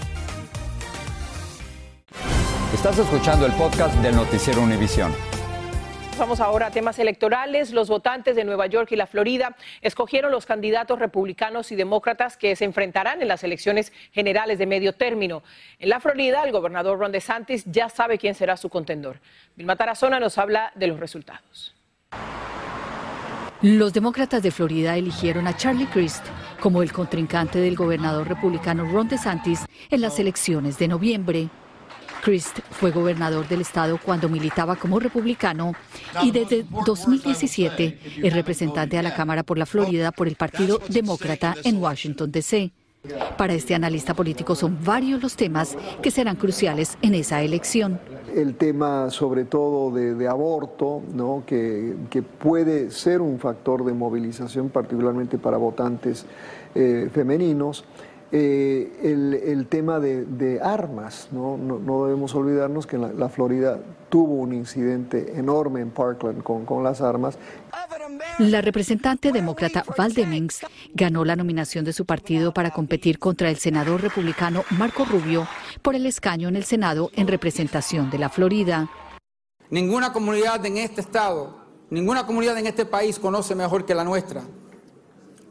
Estás 2.73 2.97
escuchando 2.97 3.45
el 3.45 3.51
podcast 3.51 3.93
del 3.95 4.15
noticiero 4.15 4.61
Univisión. 4.61 5.13
Vamos 6.17 6.39
ahora 6.39 6.67
a 6.67 6.71
temas 6.71 6.99
electorales. 6.99 7.71
Los 7.71 7.89
votantes 7.89 8.33
de 8.37 8.45
Nueva 8.45 8.65
York 8.67 8.93
y 8.93 8.95
la 8.95 9.07
Florida 9.07 9.57
escogieron 9.81 10.31
los 10.31 10.45
candidatos 10.45 10.97
republicanos 10.97 11.73
y 11.73 11.75
demócratas 11.75 12.37
que 12.37 12.55
se 12.55 12.63
enfrentarán 12.63 13.21
en 13.21 13.27
las 13.27 13.43
elecciones 13.43 13.91
generales 14.13 14.57
de 14.57 14.67
medio 14.67 14.93
término. 14.93 15.43
En 15.79 15.89
la 15.89 15.99
Florida, 15.99 16.43
el 16.45 16.53
gobernador 16.53 16.97
Ron 16.97 17.11
DeSantis 17.11 17.65
ya 17.65 17.89
sabe 17.89 18.17
quién 18.17 18.35
será 18.35 18.55
su 18.55 18.69
contendor. 18.69 19.19
Vilma 19.57 19.75
Tarazona 19.75 20.21
nos 20.21 20.37
habla 20.37 20.71
de 20.73 20.87
los 20.87 20.97
resultados. 20.97 21.75
Los 23.61 23.91
demócratas 23.91 24.41
de 24.41 24.49
Florida 24.49 24.95
eligieron 24.95 25.45
a 25.45 25.57
Charlie 25.57 25.87
Crist 25.87 26.25
como 26.61 26.81
el 26.81 26.93
contrincante 26.93 27.59
del 27.59 27.75
gobernador 27.75 28.29
republicano 28.29 28.85
Ron 28.85 29.09
DeSantis 29.09 29.65
en 29.89 30.01
las 30.01 30.19
elecciones 30.19 30.79
de 30.79 30.87
noviembre. 30.87 31.49
Christ 32.21 32.59
fue 32.71 32.91
gobernador 32.91 33.47
del 33.47 33.61
estado 33.61 33.97
cuando 33.97 34.29
militaba 34.29 34.75
como 34.75 34.99
republicano 34.99 35.73
y 36.23 36.31
desde 36.31 36.65
2017 36.85 37.99
es 38.23 38.33
representante 38.33 38.97
a 38.97 39.03
la 39.03 39.13
Cámara 39.13 39.43
por 39.43 39.57
la 39.57 39.65
Florida 39.65 40.11
por 40.11 40.27
el 40.27 40.35
Partido 40.35 40.79
Demócrata 40.89 41.55
en 41.63 41.77
Washington, 41.77 42.31
D.C. 42.31 42.71
Para 43.35 43.53
este 43.53 43.73
analista 43.73 44.13
político 44.13 44.53
son 44.53 44.77
varios 44.85 45.23
los 45.23 45.35
temas 45.35 45.75
que 46.03 46.11
serán 46.11 46.35
cruciales 46.35 46.99
en 47.01 47.15
esa 47.15 47.41
elección. 47.41 47.99
El 48.35 48.55
tema 48.55 49.09
sobre 49.09 49.45
todo 49.45 49.91
de, 49.91 50.27
aborto, 50.27 51.01
¿no? 51.13 51.43
que, 51.45 51.95
que, 52.11 52.21
puede 52.21 52.91
ser 52.91 53.19
un 53.19 53.39
factor 53.39 53.83
de 53.83 53.93
movilización 53.93 54.69
particularmente 54.69 55.39
para 55.39 55.57
votantes 55.57 56.25
eh, 56.75 57.09
femeninos. 57.11 57.83
Eh, 58.33 58.89
el, 59.03 59.67
tema 59.67 59.99
de, 59.99 60.59
armas, 60.63 61.27
¿no? 61.31 61.57
¿no? 61.57 62.05
debemos 62.05 62.33
olvidarnos 62.33 62.87
que 62.87 62.97
la, 62.97 63.27
Florida 63.27 63.79
tuvo 64.07 64.35
un 64.35 64.53
incidente 64.53 65.37
enorme 65.37 65.81
en 65.81 65.89
Parkland 65.89 66.41
con, 66.41 66.65
con 66.65 66.81
las 66.81 67.01
armas. 67.01 67.37
La 68.39 68.61
representante 68.61 69.33
demócrata 69.33 69.83
Val 69.97 70.13
Demings 70.13 70.61
ganó 70.93 71.25
la 71.25 71.35
nominación 71.35 71.83
de 71.83 71.91
su 71.91 72.05
partido 72.05 72.53
para 72.53 72.71
competir 72.71 73.19
contra 73.19 73.49
el 73.49 73.57
senador 73.57 74.01
republicano 74.01 74.63
Marco 74.71 75.03
Rubio 75.03 75.45
por 75.81 75.95
el 75.95 76.05
escaño 76.05 76.47
en 76.47 76.55
el 76.55 76.63
Senado 76.63 77.11
en 77.15 77.27
representación 77.27 78.09
de 78.09 78.17
la 78.17 78.29
Florida. 78.29 78.89
Ninguna 79.69 80.13
comunidad 80.13 80.65
en 80.65 80.77
este 80.77 81.01
estado, 81.01 81.57
ninguna 81.89 82.25
comunidad 82.25 82.57
en 82.57 82.67
este 82.67 82.85
país 82.85 83.19
conoce 83.19 83.55
mejor 83.55 83.85
que 83.85 83.93
la 83.93 84.05
nuestra 84.05 84.43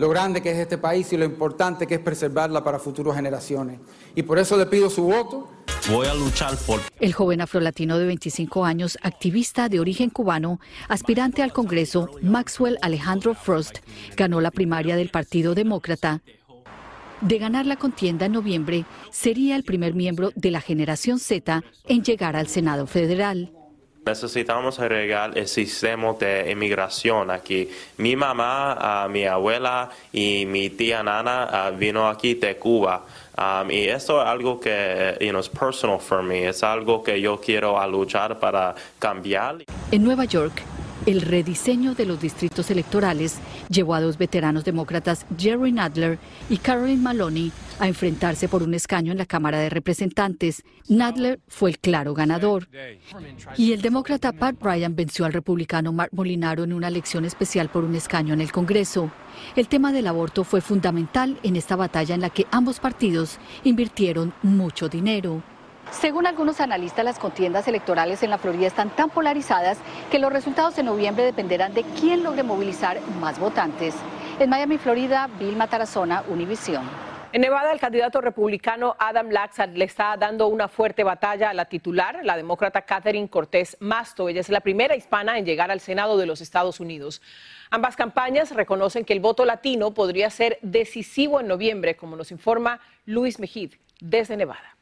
lo 0.01 0.09
grande 0.09 0.41
que 0.41 0.51
es 0.51 0.57
este 0.57 0.79
país 0.79 1.13
y 1.13 1.19
lo 1.19 1.27
importante 1.27 1.87
que 1.87 1.97
es 1.97 2.01
preservarla 2.01 2.65
para 2.65 2.79
futuras 2.79 3.17
generaciones. 3.17 3.81
Y 4.15 4.23
por 4.23 4.39
eso 4.39 4.57
le 4.57 4.65
pido 4.65 4.89
su 4.89 5.03
voto. 5.03 5.51
Voy 5.91 6.07
a 6.07 6.15
luchar 6.15 6.57
por... 6.67 6.81
El 6.99 7.13
joven 7.13 7.43
afrolatino 7.43 7.99
de 7.99 8.07
25 8.07 8.65
años, 8.65 8.97
activista 9.03 9.69
de 9.69 9.79
origen 9.79 10.09
cubano, 10.09 10.59
aspirante 10.89 11.43
al 11.43 11.53
Congreso, 11.53 12.09
Maxwell 12.23 12.79
Alejandro 12.81 13.35
Frost, 13.35 13.81
ganó 14.17 14.41
la 14.41 14.51
primaria 14.51 14.97
del 14.97 15.11
Partido 15.11 15.55
Demócrata. 15.55 16.23
De 17.21 17.37
ganar 17.37 17.67
la 17.67 17.77
contienda 17.77 18.25
en 18.25 18.33
noviembre, 18.33 18.87
sería 19.11 19.55
el 19.55 19.65
primer 19.65 19.93
miembro 19.93 20.31
de 20.35 20.51
la 20.51 20.63
generación 20.63 21.19
Z 21.19 21.63
en 21.87 22.03
llegar 22.03 22.37
al 22.37 22.47
Senado 22.47 22.87
federal. 22.87 23.53
Necesitamos 24.07 24.81
arreglar 24.81 25.37
el 25.37 25.47
sistema 25.47 26.15
de 26.15 26.51
inmigración 26.51 27.31
aquí. 27.31 27.69
Mi 27.99 28.17
mamá, 28.17 28.77
ah, 28.81 29.09
mi 29.09 29.27
abuela 29.27 29.91
y 30.13 30.47
mi 30.47 30.71
tía 30.71 31.03
Nana 31.03 31.71
uh, 31.71 31.77
vino 31.77 32.09
aquí 32.09 32.35
de 32.35 32.57
Cuba. 32.57 33.05
Um, 33.37 33.71
y 33.71 33.89
eso 33.89 34.21
es 34.21 34.29
algo 34.29 34.59
que 34.59 35.17
you 35.21 35.31
know, 35.31 35.41
es 35.41 35.49
personal 35.49 36.01
for 36.01 36.23
me, 36.23 36.49
es 36.49 36.63
algo 36.63 37.03
que 37.03 37.21
yo 37.21 37.41
quiero 37.41 37.79
luchar 37.89 38.39
para 38.39 38.75
cambiar. 38.99 39.65
En 39.91 40.05
Nueva 40.05 40.25
York, 40.25 40.63
el 41.07 41.23
rediseño 41.23 41.95
de 41.95 42.07
los 42.07 42.21
distritos 42.21 42.71
electorales 42.71 43.39
llevó 43.69 43.95
a 43.95 44.01
dos 44.01 44.19
veteranos 44.19 44.65
demócratas, 44.65 45.27
Jerry 45.39 45.73
Nadler 45.73 46.19
y 46.49 46.59
Caroline 46.59 47.03
Maloney, 47.03 47.53
a 47.79 47.89
enfrentarse 47.89 48.49
por 48.49 48.63
un 48.63 48.75
escaño 48.75 49.13
en 49.13 49.19
la 49.19 49.27
Cámara 49.27 49.59
de 49.59 49.71
Representantes. 49.71 50.63
Nadler 50.89 51.41
fue 51.49 51.71
el 51.71 51.79
claro 51.79 52.15
ganador. 52.15 52.69
Y 53.57 53.73
el 53.73 53.81
demócrata 53.81 54.33
Pat 54.33 54.57
Bryan 54.61 54.95
venció 54.95 55.25
al 55.25 55.33
republicano 55.33 55.93
Mark 55.93 56.11
Molinaro 56.13 56.65
en 56.65 56.73
una 56.73 56.89
elección 56.89 57.25
especial 57.25 57.71
por 57.71 57.85
un 57.85 57.95
escaño 57.95 58.35
en 58.35 58.41
el 58.41 58.53
Congreso. 58.53 59.11
El 59.57 59.69
tema 59.69 59.93
del 59.93 60.07
aborto 60.07 60.45
fue 60.45 60.61
fundamental 60.61 61.39
en 61.43 61.57
esta 61.57 61.77
batalla 61.77 62.15
en 62.15 62.21
la 62.21 62.31
que 62.31 62.47
ambos 62.51 62.81
partidos 62.81 63.39
invirtieron 63.65 64.35
mucho 64.43 64.89
dinero. 64.89 65.43
Según 65.93 66.27
algunos 66.27 66.61
analistas, 66.61 67.05
las 67.05 67.19
contiendas 67.19 67.67
electorales 67.67 68.23
en 68.23 68.31
la 68.31 68.39
Florida 68.39 68.67
están 68.67 68.91
tan 68.91 69.11
polarizadas 69.11 69.79
que 70.11 70.21
los 70.21 70.33
resultados 70.33 70.79
en 70.79 70.87
noviembre 70.87 71.25
dependerán 71.25 71.75
de 71.75 71.83
quién 71.83 72.23
logre 72.23 72.43
movilizar 72.43 73.01
más 73.21 73.39
votantes. 73.39 73.95
En 74.39 74.49
Miami, 74.49 74.79
Florida, 74.79 75.29
Bill 75.39 75.57
Matarazona, 75.57 76.23
Univisión. 76.29 76.89
En 77.33 77.43
Nevada, 77.43 77.73
el 77.73 77.79
candidato 77.79 78.21
republicano 78.21 78.97
Adam 78.99 79.31
Laxalt 79.31 79.77
le 79.77 79.85
está 79.85 80.17
dando 80.17 80.47
una 80.47 80.69
fuerte 80.69 81.05
batalla 81.05 81.51
a 81.51 81.55
la 81.55 81.67
titular, 81.67 82.21
la 82.25 82.37
demócrata 82.37 82.83
Catherine 82.83 83.29
Cortés 83.29 83.77
Masto. 83.81 84.29
Ella 84.29 84.41
es 84.41 84.49
la 84.49 84.61
primera 84.61 84.97
hispana 84.97 85.39
en 85.39 85.45
llegar 85.45 85.71
al 85.71 85.81
Senado 85.81 86.19
de 86.19 86.27
los 86.27 86.41
Estados 86.41 86.81
Unidos. 86.81 87.21
Ambas 87.71 87.95
campañas 87.95 88.53
reconocen 88.53 89.05
que 89.05 89.13
el 89.13 89.21
voto 89.21 89.45
latino 89.45 89.93
podría 89.93 90.31
ser 90.31 90.59
decisivo 90.63 91.41
en 91.41 91.49
noviembre, 91.49 91.97
como 91.97 92.17
nos 92.17 92.31
informa 92.31 92.81
Luis 93.07 93.39
Mejid 93.39 93.75
desde 94.01 94.37
Nevada. 94.37 94.80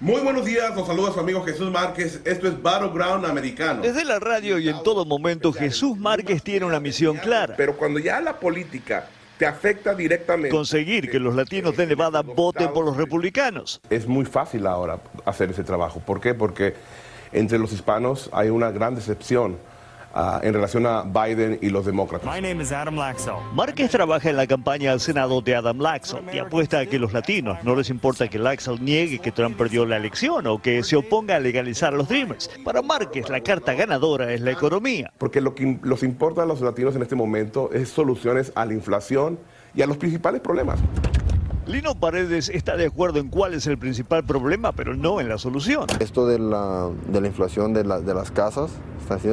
Muy 0.00 0.22
buenos 0.22 0.46
días, 0.46 0.74
los 0.74 0.86
saluda 0.86 1.12
su 1.12 1.20
amigo 1.20 1.44
Jesús 1.44 1.70
Márquez. 1.70 2.22
Esto 2.24 2.48
es 2.48 2.62
Battleground 2.62 3.26
Americano. 3.26 3.82
Desde 3.82 4.02
la 4.06 4.18
radio 4.18 4.58
y 4.58 4.70
en 4.70 4.82
todo 4.82 5.04
momento, 5.04 5.52
Jesús 5.52 5.94
Márquez 5.98 6.42
tiene 6.42 6.64
una 6.64 6.80
misión 6.80 7.18
clara. 7.18 7.52
Pero 7.54 7.76
cuando 7.76 7.98
ya 7.98 8.18
la 8.22 8.40
política 8.40 9.10
te 9.36 9.44
afecta 9.44 9.94
directamente. 9.94 10.48
Conseguir 10.48 11.10
que 11.10 11.18
los 11.18 11.34
latinos 11.34 11.76
de 11.76 11.86
Nevada 11.86 12.22
voten 12.22 12.72
por 12.72 12.86
los 12.86 12.96
republicanos. 12.96 13.82
Es 13.90 14.06
muy 14.06 14.24
fácil 14.24 14.66
ahora 14.66 15.00
hacer 15.26 15.50
ese 15.50 15.64
trabajo. 15.64 16.00
¿Por 16.00 16.18
qué? 16.18 16.32
Porque 16.32 16.72
entre 17.32 17.58
los 17.58 17.70
hispanos 17.70 18.30
hay 18.32 18.48
una 18.48 18.70
gran 18.70 18.94
decepción 18.94 19.58
Ah, 20.12 20.40
en 20.42 20.54
relación 20.54 20.86
a 20.86 21.02
Biden 21.02 21.58
y 21.62 21.70
los 21.70 21.86
demócratas. 21.86 22.26
My 22.26 22.40
name 22.40 22.62
is 22.62 22.72
Adam 22.72 22.96
Márquez 23.54 23.90
trabaja 23.90 24.28
en 24.28 24.36
la 24.36 24.46
campaña 24.46 24.90
al 24.90 25.00
Senado 25.00 25.40
de 25.40 25.54
Adam 25.54 25.78
Laxell 25.78 26.24
y 26.32 26.38
apuesta 26.38 26.80
a 26.80 26.86
que 26.86 26.98
los 26.98 27.12
latinos 27.12 27.62
no 27.62 27.76
les 27.76 27.90
importa 27.90 28.26
que 28.26 28.38
Laxell 28.38 28.84
niegue 28.84 29.20
que 29.20 29.30
Trump 29.30 29.56
perdió 29.56 29.86
la 29.86 29.96
elección 29.96 30.48
o 30.48 30.60
que 30.60 30.82
se 30.82 30.96
oponga 30.96 31.36
a 31.36 31.38
legalizar 31.38 31.94
a 31.94 31.96
los 31.96 32.08
Dreamers. 32.08 32.50
Para 32.64 32.82
Márquez, 32.82 33.28
la 33.28 33.40
carta 33.40 33.74
ganadora 33.74 34.32
es 34.32 34.40
la 34.40 34.50
economía. 34.50 35.12
Porque 35.16 35.40
lo 35.40 35.54
que 35.54 35.78
los 35.82 36.02
importa 36.02 36.42
a 36.42 36.46
los 36.46 36.60
latinos 36.60 36.96
en 36.96 37.02
este 37.02 37.14
momento 37.14 37.70
es 37.72 37.88
soluciones 37.88 38.50
a 38.56 38.66
la 38.66 38.74
inflación 38.74 39.38
y 39.74 39.82
a 39.82 39.86
los 39.86 39.96
principales 39.96 40.40
problemas. 40.40 40.80
Lino 41.70 41.94
Paredes 41.94 42.48
está 42.48 42.76
de 42.76 42.86
acuerdo 42.86 43.20
en 43.20 43.28
cuál 43.28 43.54
es 43.54 43.66
el 43.66 43.78
principal 43.78 44.24
problema, 44.24 44.72
pero 44.72 44.94
no 44.94 45.20
en 45.20 45.28
la 45.28 45.38
solución. 45.38 45.86
Esto 46.00 46.26
de 46.26 46.38
la, 46.38 46.90
de 47.08 47.20
la 47.20 47.26
inflación 47.26 47.72
de, 47.72 47.82
de 47.82 48.14
las 48.14 48.30
casas 48.30 48.72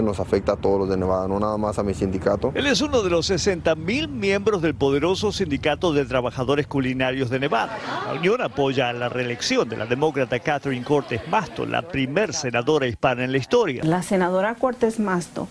nos 0.01 0.19
afecta 0.19 0.53
a 0.53 0.55
todos 0.55 0.79
los 0.79 0.89
de 0.89 0.97
Nevada, 0.97 1.27
no 1.27 1.39
nada 1.39 1.55
más 1.57 1.77
a 1.77 1.83
mi 1.83 1.93
sindicato. 1.93 2.51
Él 2.55 2.65
es 2.65 2.81
uno 2.81 3.03
de 3.03 3.11
los 3.11 3.27
60 3.27 3.75
mil 3.75 4.07
miembros 4.07 4.61
del 4.61 4.73
poderoso 4.73 5.31
sindicato 5.31 5.93
de 5.93 6.05
trabajadores 6.05 6.65
culinarios 6.65 7.29
de 7.29 7.39
Nevada. 7.39 7.77
La 8.07 8.13
unión 8.13 8.41
apoya 8.41 8.91
la 8.93 9.07
reelección 9.07 9.69
de 9.69 9.77
la 9.77 9.85
demócrata 9.85 10.39
Catherine 10.39 10.83
Cortes 10.83 11.21
Masto, 11.29 11.65
la 11.65 11.83
primer 11.83 12.33
senadora 12.33 12.87
hispana 12.87 13.23
en 13.23 13.31
la 13.31 13.37
historia. 13.37 13.83
La 13.83 14.01
senadora 14.01 14.55
Cortes 14.55 14.99
Masto, 14.99 15.47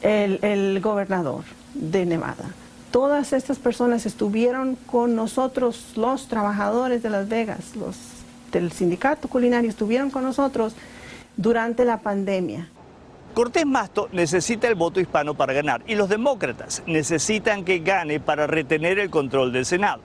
el, 0.00 0.40
el 0.42 0.80
gobernador 0.80 1.44
de 1.74 2.04
Nevada 2.04 2.52
todas 2.92 3.32
estas 3.32 3.58
personas 3.58 4.06
estuvieron 4.06 4.76
con 4.86 5.16
nosotros, 5.16 5.92
los 5.96 6.28
trabajadores 6.28 7.02
de 7.02 7.10
Las 7.10 7.28
Vegas, 7.28 7.74
los 7.74 7.96
del 8.52 8.70
sindicato 8.70 9.28
culinario, 9.28 9.70
estuvieron 9.70 10.10
con 10.10 10.22
nosotros 10.22 10.74
durante 11.36 11.84
la 11.84 11.98
pandemia. 11.98 12.68
Cortés 13.34 13.64
Masto 13.64 14.10
necesita 14.12 14.68
el 14.68 14.74
voto 14.74 15.00
hispano 15.00 15.32
para 15.32 15.54
ganar 15.54 15.82
y 15.86 15.94
los 15.94 16.10
demócratas 16.10 16.82
necesitan 16.86 17.64
que 17.64 17.78
gane 17.78 18.20
para 18.20 18.46
retener 18.46 18.98
el 18.98 19.08
control 19.08 19.52
del 19.52 19.64
Senado. 19.64 20.02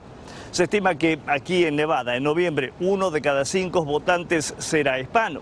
Se 0.52 0.64
estima 0.64 0.96
que 0.96 1.20
aquí 1.28 1.66
en 1.66 1.76
Nevada, 1.76 2.16
en 2.16 2.24
noviembre, 2.24 2.72
uno 2.80 3.12
de 3.12 3.22
cada 3.22 3.44
cinco 3.44 3.84
votantes 3.84 4.56
será 4.60 4.98
hispano. 4.98 5.42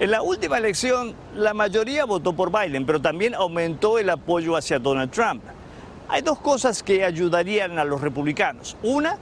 En 0.00 0.10
la 0.10 0.22
última 0.22 0.56
elección, 0.56 1.14
la 1.34 1.52
mayoría 1.52 2.06
votó 2.06 2.32
por 2.32 2.50
Biden, 2.50 2.86
pero 2.86 3.02
también 3.02 3.34
aumentó 3.34 3.98
el 3.98 4.08
apoyo 4.08 4.56
hacia 4.56 4.78
Donald 4.78 5.10
Trump. 5.10 5.42
Hay 6.10 6.22
dos 6.22 6.40
cosas 6.40 6.82
que 6.82 7.04
ayudarían 7.04 7.78
a 7.78 7.84
los 7.84 8.00
republicanos. 8.00 8.76
Una 8.82 9.16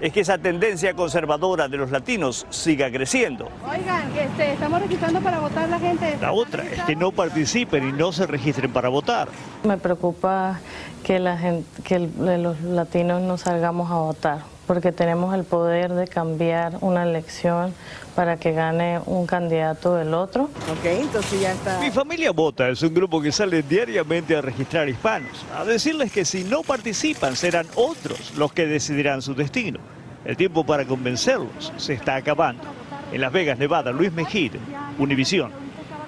es 0.00 0.12
que 0.12 0.20
esa 0.20 0.36
tendencia 0.36 0.92
conservadora 0.94 1.68
de 1.68 1.78
los 1.78 1.90
latinos 1.90 2.46
siga 2.50 2.90
creciendo. 2.90 3.48
Oigan, 3.66 4.14
este, 4.18 4.52
estamos 4.52 4.82
registrando 4.82 5.20
para 5.20 5.38
votar 5.38 5.68
la 5.70 5.78
gente. 5.78 6.18
La 6.20 6.32
otra 6.32 6.64
es 6.64 6.82
que 6.82 6.96
no 6.96 7.12
participen 7.12 7.88
y 7.88 7.92
no 7.92 8.12
se 8.12 8.26
registren 8.26 8.70
para 8.72 8.90
votar. 8.90 9.28
Me 9.62 9.78
preocupa 9.78 10.60
que, 11.02 11.18
la 11.18 11.38
gente, 11.38 11.82
que 11.82 11.98
los 11.98 12.60
latinos 12.60 13.22
no 13.22 13.38
salgamos 13.38 13.90
a 13.90 13.94
votar, 13.94 14.40
porque 14.66 14.92
tenemos 14.92 15.34
el 15.34 15.44
poder 15.44 15.92
de 15.92 16.06
cambiar 16.06 16.78
una 16.80 17.02
elección 17.02 17.74
para 18.14 18.36
que 18.36 18.52
gane 18.52 19.00
un 19.06 19.26
candidato 19.26 19.94
del 19.94 20.14
otro. 20.14 20.44
Ok, 20.44 20.84
entonces 20.84 21.40
ya 21.40 21.52
está. 21.52 21.80
Mi 21.80 21.90
familia 21.90 22.30
vota, 22.30 22.68
es 22.68 22.82
un 22.82 22.94
grupo 22.94 23.20
que 23.20 23.32
sale 23.32 23.62
diariamente 23.62 24.36
a 24.36 24.40
registrar 24.40 24.88
hispanos, 24.88 25.44
a 25.56 25.64
decirles 25.64 26.12
que 26.12 26.24
si 26.24 26.44
no 26.44 26.62
participan 26.62 27.36
serán 27.36 27.66
otros 27.74 28.34
los 28.36 28.52
que 28.52 28.66
decidirán 28.66 29.22
su 29.22 29.34
destino. 29.34 29.80
El 30.24 30.36
tiempo 30.36 30.64
para 30.64 30.86
convencerlos 30.86 31.72
se 31.76 31.92
está 31.92 32.16
acabando. 32.16 32.62
En 33.12 33.20
Las 33.20 33.32
Vegas, 33.32 33.58
Nevada, 33.58 33.92
Luis 33.92 34.12
Mejide, 34.12 34.58
Univisión. 34.98 35.63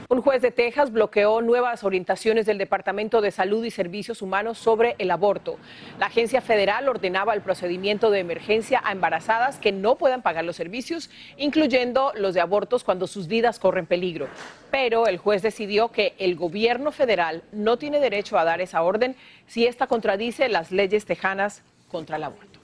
Un 0.09 0.23
juez 0.23 0.41
de 0.41 0.53
Texas 0.53 0.93
bloqueó 0.93 1.43
nuevas 1.43 1.83
orientaciones 1.83 2.47
del 2.47 2.59
Departamento 2.59 3.21
de 3.21 3.33
Salud 3.33 3.65
y 3.65 3.73
Servicios 3.73 4.23
Humanos 4.23 4.57
sobre 4.57 4.95
el 4.99 5.11
aborto. 5.11 5.59
La 5.99 6.07
agencia 6.07 6.41
federal 6.41 6.89
ordenaba 6.89 7.35
el 7.35 7.41
procedimiento 7.41 8.11
de 8.11 8.21
emergencia 8.21 8.81
a 8.85 8.93
embarazadas 8.93 9.59
que 9.59 9.73
no 9.73 9.97
puedan 9.97 10.23
pagar 10.23 10.45
los 10.45 10.55
servicios, 10.55 11.11
incluyendo 11.37 12.13
los 12.15 12.35
de 12.35 12.41
abortos 12.41 12.85
cuando 12.85 13.09
sus 13.09 13.27
vidas 13.27 13.59
corren 13.59 13.87
peligro. 13.87 14.29
Pero 14.71 15.09
el 15.09 15.19
juez 15.19 15.43
decidió 15.43 15.91
que 15.91 16.15
el 16.19 16.37
gobierno 16.37 16.93
federal 16.93 17.43
no 17.51 17.77
tiene 17.77 17.99
derecho 17.99 18.39
a 18.39 18.45
dar 18.45 18.61
esa 18.61 18.83
orden 18.85 19.17
si 19.49 19.67
esta 19.67 19.89
contradice 19.89 20.49
las 20.49 20.71
leyes 20.71 21.05
tejanas 21.05 21.65
contra 21.89 22.17
el 22.17 22.23
aborto. 22.23 22.56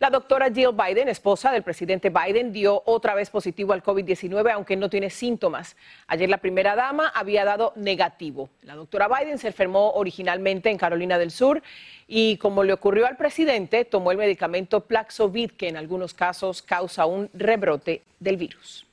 La 0.00 0.08
doctora 0.08 0.50
Jill 0.50 0.70
Biden, 0.72 1.08
esposa 1.10 1.52
del 1.52 1.62
presidente 1.62 2.08
Biden, 2.08 2.54
dio 2.54 2.82
otra 2.86 3.14
vez 3.14 3.28
positivo 3.28 3.74
al 3.74 3.82
COVID-19, 3.82 4.50
aunque 4.50 4.74
no 4.74 4.88
tiene 4.88 5.10
síntomas. 5.10 5.76
Ayer 6.06 6.30
la 6.30 6.38
primera 6.38 6.74
dama 6.74 7.08
había 7.08 7.44
dado 7.44 7.74
negativo. 7.76 8.48
La 8.62 8.76
doctora 8.76 9.08
Biden 9.08 9.36
se 9.36 9.48
enfermó 9.48 9.90
originalmente 9.90 10.70
en 10.70 10.78
Carolina 10.78 11.18
del 11.18 11.30
Sur 11.30 11.62
y, 12.08 12.38
como 12.38 12.64
le 12.64 12.72
ocurrió 12.72 13.06
al 13.06 13.18
presidente, 13.18 13.84
tomó 13.84 14.10
el 14.10 14.16
medicamento 14.16 14.80
Plaxovid, 14.80 15.50
que 15.50 15.68
en 15.68 15.76
algunos 15.76 16.14
casos 16.14 16.62
causa 16.62 17.04
un 17.04 17.28
rebrote 17.34 18.00
del 18.20 18.38
virus. 18.38 18.86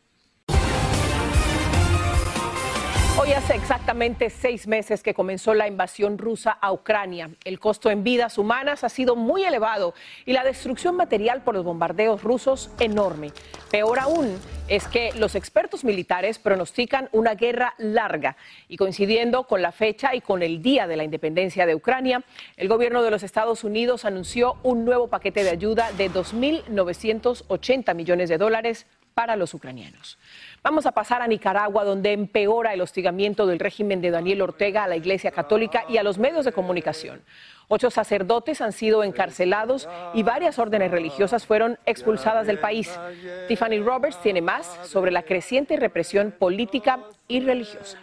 Hoy 3.20 3.34
hace 3.34 3.56
exactamente 3.56 4.30
seis 4.30 4.68
meses 4.68 5.02
que 5.02 5.16
comenzó 5.16 5.56
la 5.56 5.68
invasión 5.68 6.20
rusa 6.20 6.52
a 6.52 6.72
Ucrania. 6.72 7.32
El 7.46 7.60
costo 7.60 7.90
en 7.90 8.04
vidas 8.04 8.38
humanas 8.38 8.84
ha 8.84 8.90
sido 8.90 9.16
muy 9.16 9.44
elevado 9.44 9.96
y 10.28 10.34
la 10.34 10.44
destrucción 10.44 10.96
material 10.96 11.42
por 11.42 11.56
los 11.56 11.64
bombardeos 11.64 12.22
rusos 12.22 12.70
enorme. 12.80 13.32
Peor 13.72 13.98
aún 13.98 14.38
es 14.68 14.88
que 14.88 15.14
los 15.14 15.34
expertos 15.34 15.84
militares 15.84 16.38
pronostican 16.38 17.10
una 17.12 17.34
guerra 17.34 17.74
larga 17.80 18.38
y 18.68 18.78
coincidiendo 18.78 19.46
con 19.46 19.64
la 19.64 19.72
fecha 19.72 20.14
y 20.14 20.22
con 20.22 20.44
el 20.44 20.62
día 20.62 20.86
de 20.86 20.98
la 20.98 21.04
independencia 21.04 21.66
de 21.66 21.74
Ucrania, 21.74 22.24
el 22.56 22.68
gobierno 22.68 23.02
de 23.02 23.10
los 23.10 23.24
Estados 23.24 23.64
Unidos 23.64 24.06
anunció 24.06 24.58
un 24.62 24.86
nuevo 24.86 25.08
paquete 25.08 25.44
de 25.44 25.50
ayuda 25.50 25.92
de 25.94 26.12
2.980 26.12 27.96
millones 27.96 28.30
de 28.30 28.38
dólares 28.38 28.86
para 29.18 29.36
los 29.36 29.56
ucranianos. 29.56 30.20
Vamos 30.68 30.86
a 30.86 30.92
pasar 30.92 31.22
a 31.22 31.28
Nicaragua, 31.28 31.86
donde 31.86 32.12
empeora 32.12 32.74
el 32.74 32.82
hostigamiento 32.82 33.48
del 33.48 33.58
régimen 33.58 34.02
de 34.02 34.12
Daniel 34.12 34.42
Ortega 34.42 34.84
a 34.84 34.88
la 34.90 34.98
Iglesia 34.98 35.32
Católica 35.32 35.86
y 35.88 35.96
a 35.96 36.04
los 36.04 36.18
medios 36.18 36.44
de 36.44 36.52
comunicación. 36.52 37.22
Ocho 37.70 37.90
sacerdotes 37.90 38.60
han 38.60 38.74
sido 38.74 39.06
encarcelados 39.06 39.88
y 40.14 40.24
varias 40.24 40.60
órdenes 40.60 40.92
religiosas 40.92 41.46
fueron 41.46 41.80
expulsadas 41.86 42.48
del 42.48 42.60
país. 42.60 43.00
Tiffany 43.48 43.80
Roberts 43.80 44.22
tiene 44.22 44.42
más 44.42 44.66
sobre 44.84 45.12
la 45.12 45.24
creciente 45.24 45.78
represión 45.78 46.34
política 46.38 47.00
y 47.30 47.40
religiosa. 47.40 47.98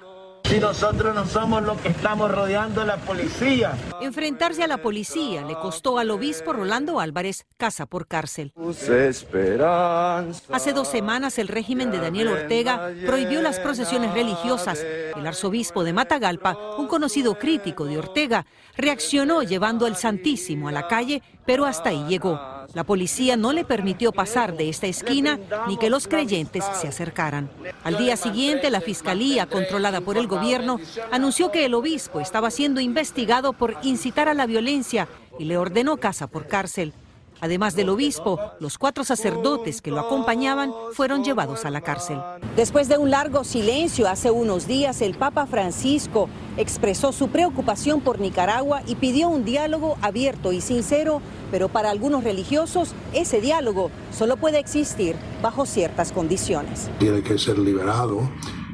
Si 0.45 0.61
nosotros 0.61 1.15
no 1.15 1.27
somos 1.27 1.63
los 1.63 1.81
que 1.81 1.89
estamos 1.89 2.31
rodeando 2.31 2.83
a 2.83 2.85
la 2.85 2.97
policía. 2.99 3.73
Enfrentarse 4.01 4.63
a 4.63 4.67
la 4.67 4.79
policía 4.79 5.43
le 5.43 5.55
costó 5.55 5.99
al 5.99 6.11
obispo 6.11 6.53
Rolando 6.53 7.01
Álvarez 7.01 7.47
casa 7.57 7.87
por 7.87 8.07
cárcel. 8.07 8.53
Hace 10.53 10.73
dos 10.73 10.89
semanas 10.89 11.39
el 11.39 11.49
régimen 11.49 11.91
de 11.91 11.99
Daniel 11.99 12.29
Ortega 12.29 12.91
prohibió 13.07 13.41
las 13.41 13.59
procesiones 13.59 14.13
religiosas. 14.13 14.85
El 15.17 15.27
arzobispo 15.27 15.83
de 15.83 15.95
Matagalpa, 15.95 16.57
un 16.77 16.89
conocido 16.89 17.39
crítico 17.39 17.87
de 17.87 17.99
Ortega, 17.99 18.45
reaccionó 18.77 19.43
llevando 19.43 19.87
el 19.87 19.97
Santísimo 19.97 20.69
a 20.69 20.73
la 20.73 20.87
calle, 20.87 21.23
pero 21.47 21.65
hasta 21.65 21.89
ahí 21.89 22.05
llegó. 22.07 22.54
La 22.75 22.85
policía 22.85 23.37
no 23.37 23.53
le 23.53 23.65
permitió 23.65 24.13
pasar 24.13 24.57
de 24.57 24.69
esta 24.69 24.87
esquina 24.87 25.39
ni 25.69 25.77
que 25.77 25.91
los 25.91 26.09
creyentes 26.09 26.65
se 26.81 26.89
acercaran. 26.89 27.49
Al 27.85 27.97
día 27.97 28.17
siguiente, 28.17 28.71
la 28.71 28.81
fiscalía, 28.81 29.47
controlada 29.47 30.01
por 30.01 30.17
el 30.17 30.27
gobierno, 30.27 30.81
anunció 31.13 31.53
que 31.53 31.65
el 31.65 31.75
obispo 31.75 32.21
estaba 32.21 32.51
siendo 32.51 32.81
investigado 32.81 33.53
por 33.53 33.77
incitar 33.83 34.29
a 34.29 34.35
la 34.35 34.47
violencia 34.47 35.09
y 35.39 35.45
le 35.45 35.57
ordenó 35.57 35.97
casa 35.99 36.27
por 36.27 36.49
cárcel. 36.49 36.93
Además 37.41 37.75
del 37.77 37.89
obispo, 37.89 38.39
los 38.61 38.79
cuatro 38.79 39.05
sacerdotes 39.05 39.83
que 39.83 39.91
lo 39.91 40.01
acompañaban 40.01 40.73
fueron 40.93 41.25
llevados 41.25 41.65
a 41.65 41.71
la 41.71 41.81
cárcel. 41.81 42.19
Después 42.57 42.89
de 42.89 42.99
un 42.99 43.11
largo 43.11 43.45
silencio 43.45 44.09
hace 44.09 44.31
unos 44.31 44.67
días, 44.67 45.03
el 45.03 45.15
Papa 45.15 45.47
Francisco 45.47 46.29
expresó 46.57 47.13
su 47.13 47.29
preocupación 47.29 48.01
por 48.01 48.21
Nicaragua 48.21 48.83
y 48.87 48.95
pidió 48.95 49.29
un 49.29 49.45
diálogo 49.45 49.99
abierto 50.01 50.53
y 50.53 50.61
sincero, 50.61 51.21
pero 51.51 51.69
para 51.69 51.91
algunos 51.91 52.25
religiosos 52.25 52.95
ese 53.13 53.41
diálogo 53.41 53.91
solo 54.17 54.37
puede 54.37 54.59
existir 54.59 55.17
bajo 55.43 55.67
ciertas 55.67 56.13
condiciones. 56.13 56.89
Tiene 56.99 57.23
que 57.23 57.39
ser 57.39 57.59
liberado 57.59 58.31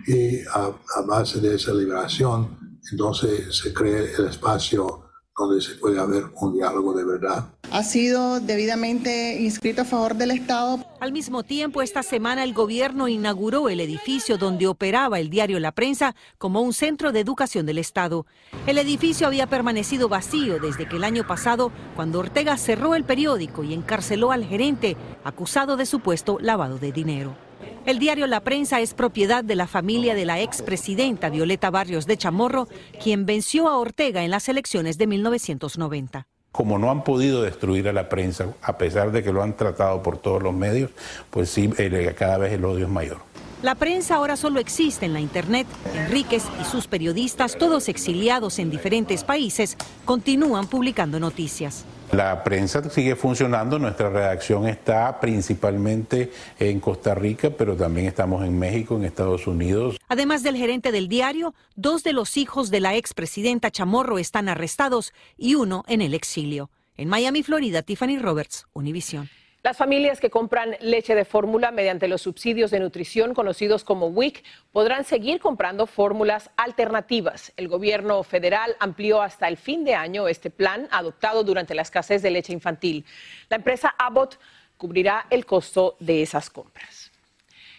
y 0.07 0.41
a, 0.55 0.73
base 1.07 1.41
de 1.41 1.57
esa 1.57 1.73
liberación, 1.73 2.79
entonces 2.91 3.57
se 3.57 3.73
cree 3.73 4.13
el 4.19 4.27
espacio 4.27 5.10
donde 5.47 5.61
se 5.61 5.75
puede 5.75 5.99
haber 5.99 6.25
un 6.41 6.55
diálogo 6.55 6.93
de 6.93 7.05
verdad. 7.05 7.49
Ha 7.73 7.85
sido 7.85 8.41
debidamente 8.41 9.41
inscrito 9.41 9.83
a 9.83 9.85
favor 9.85 10.17
del 10.17 10.33
Estado. 10.33 10.85
Al 10.99 11.13
mismo 11.13 11.45
tiempo, 11.45 11.83
esta 11.83 12.03
semana 12.03 12.43
el 12.43 12.53
gobierno 12.53 13.07
inauguró 13.07 13.69
el 13.69 13.81
edificio 13.81 14.39
donde 14.39 14.67
operaba 14.67 15.21
el 15.21 15.31
diario 15.31 15.61
La 15.61 15.73
Prensa 15.73 16.17
como 16.39 16.63
un 16.63 16.73
centro 16.73 17.13
de 17.13 17.21
educación 17.21 17.67
del 17.67 17.79
Estado. 17.79 18.27
El 18.67 18.79
edificio 18.79 19.27
había 19.27 19.47
permanecido 19.47 20.09
vacío 20.09 20.59
desde 20.59 20.89
que 20.89 20.97
el 20.97 21.05
año 21.05 21.27
pasado, 21.27 21.71
cuando 21.95 22.19
Ortega 22.19 22.57
cerró 22.57 22.95
el 22.95 23.05
periódico 23.05 23.63
y 23.63 23.73
encarceló 23.73 24.33
al 24.33 24.45
gerente, 24.45 24.97
acusado 25.23 25.77
de 25.77 25.87
supuesto 25.87 26.39
lavado 26.41 26.79
de 26.79 26.93
dinero. 26.93 27.50
El 27.87 27.99
diario 27.99 28.27
La 28.27 28.41
Prensa 28.41 28.81
es 28.81 28.93
propiedad 28.93 29.43
de 29.43 29.57
la 29.57 29.67
familia 29.67 30.15
de 30.15 30.27
la 30.27 30.39
expresidenta 30.41 31.31
Violeta 31.31 31.71
Barrios 31.71 32.07
de 32.07 32.19
Chamorro, 32.19 32.69
quien 33.03 33.25
venció 33.25 33.69
a 33.69 33.79
Ortega 33.79 34.23
en 34.23 34.31
las 34.31 34.51
elecciones 34.51 34.99
de 34.99 35.07
1990. 35.07 36.27
Como 36.53 36.79
no 36.79 36.91
han 36.91 37.05
podido 37.05 37.43
destruir 37.43 37.89
a 37.89 37.95
la 37.95 38.11
prensa, 38.11 38.55
a 38.61 38.77
pesar 38.77 39.13
de 39.13 39.23
que 39.23 39.33
lo 39.33 39.43
han 39.43 39.57
tratado 39.57 40.03
por 40.03 40.19
todos 40.19 40.43
los 40.43 40.53
medios, 40.53 40.91
pues 41.31 41.49
sí, 41.49 41.71
cada 42.19 42.37
vez 42.37 42.53
el 42.53 42.65
odio 42.67 42.85
es 42.85 42.91
mayor. 42.91 43.19
La 43.63 43.75
prensa 43.75 44.17
ahora 44.17 44.37
solo 44.37 44.61
existe 44.61 45.07
en 45.07 45.13
la 45.15 45.21
Internet. 45.21 45.67
Enríquez 45.95 46.45
y 46.61 46.65
sus 46.65 46.87
periodistas, 46.87 47.57
todos 47.57 47.89
exiliados 47.89 48.59
en 48.59 48.71
diferentes 48.71 49.25
países, 49.25 49.77
continúan 50.05 50.67
publicando 50.67 51.19
noticias. 51.19 51.85
La 52.13 52.43
prensa 52.43 52.83
sigue 52.91 53.15
funcionando, 53.15 53.79
nuestra 53.79 54.11
redacción 54.11 54.67
está 54.67 55.21
principalmente 55.21 56.33
en 56.59 56.81
Costa 56.81 57.15
Rica, 57.15 57.51
pero 57.51 57.77
también 57.77 58.09
estamos 58.09 58.45
en 58.45 58.59
México, 58.59 58.97
en 58.97 59.05
Estados 59.05 59.47
Unidos. 59.47 59.97
Además 60.09 60.43
del 60.43 60.57
gerente 60.57 60.91
del 60.91 61.07
diario, 61.07 61.55
dos 61.77 62.03
de 62.03 62.13
los 62.13 62.37
hijos 62.37 62.71
de 62.71 62.81
la 62.81 62.97
expresidenta 62.97 63.71
Chamorro 63.71 64.19
están 64.19 64.49
arrestados 64.49 65.13
y 65.39 65.55
uno 65.55 65.85
en 65.87 66.01
el 66.03 66.15
exilio. 66.15 66.69
En 66.97 67.09
Miami, 67.09 67.45
Florida, 67.45 67.83
Tiffany 67.83 68.19
Roberts, 68.19 68.67
Univision. 68.73 69.31
Las 69.63 69.77
familias 69.77 70.21
que 70.21 70.31
compran 70.31 70.75
leche 70.81 71.15
de 71.15 71.27
fórmula 71.27 71.71
mediante 71.71 72.09
los 72.09 72.23
subsidios 72.23 72.71
de 72.71 72.81
nutrición 72.81 73.35
conocidos 73.35 73.85
como 73.85 74.07
WIC 74.07 74.43
podrán 74.73 75.05
seguir 75.05 75.39
comprando 75.39 75.87
fórmulas 75.87 76.49
alternativas. 76.57 77.53
El 77.59 77.69
gobierno 77.69 78.23
federal 78.23 78.75
amplió 78.81 79.21
hasta 79.21 79.49
el 79.49 79.59
fin 79.59 79.85
de 79.85 79.95
año 79.95 80.29
este 80.29 80.49
plan 80.49 80.89
adoptado 80.91 81.45
durante 81.45 81.75
la 81.75 81.83
escasez 81.83 82.23
de 82.23 82.31
leche 82.31 82.55
infantil. 82.55 83.05
La 83.51 83.59
empresa 83.59 83.95
Abbott 83.99 84.39
cubrirá 84.79 85.27
el 85.29 85.45
costo 85.45 85.95
de 86.01 86.23
esas 86.23 86.49
compras. 86.49 87.11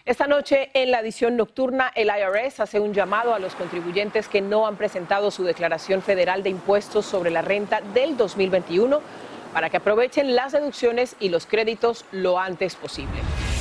Esta 0.05 0.27
noche, 0.27 0.69
en 0.75 0.91
la 0.91 0.99
edición 0.99 1.35
nocturna, 1.35 1.91
el 1.95 2.09
IRS 2.09 2.59
hace 2.59 2.79
un 2.79 2.93
llamado 2.93 3.33
a 3.33 3.39
los 3.39 3.55
contribuyentes 3.55 4.27
que 4.27 4.41
no 4.41 4.67
han 4.67 4.75
presentado 4.75 5.31
su 5.31 5.43
declaración 5.43 6.03
federal 6.03 6.43
de 6.43 6.51
impuestos 6.51 7.07
sobre 7.07 7.31
la 7.31 7.41
renta 7.41 7.81
del 7.81 8.17
2021 8.17 9.01
para 9.53 9.69
que 9.69 9.77
aprovechen 9.77 10.35
las 10.35 10.51
deducciones 10.53 11.15
y 11.19 11.29
los 11.29 11.45
créditos 11.45 12.05
lo 12.11 12.39
antes 12.39 12.75
posible. 12.75 13.19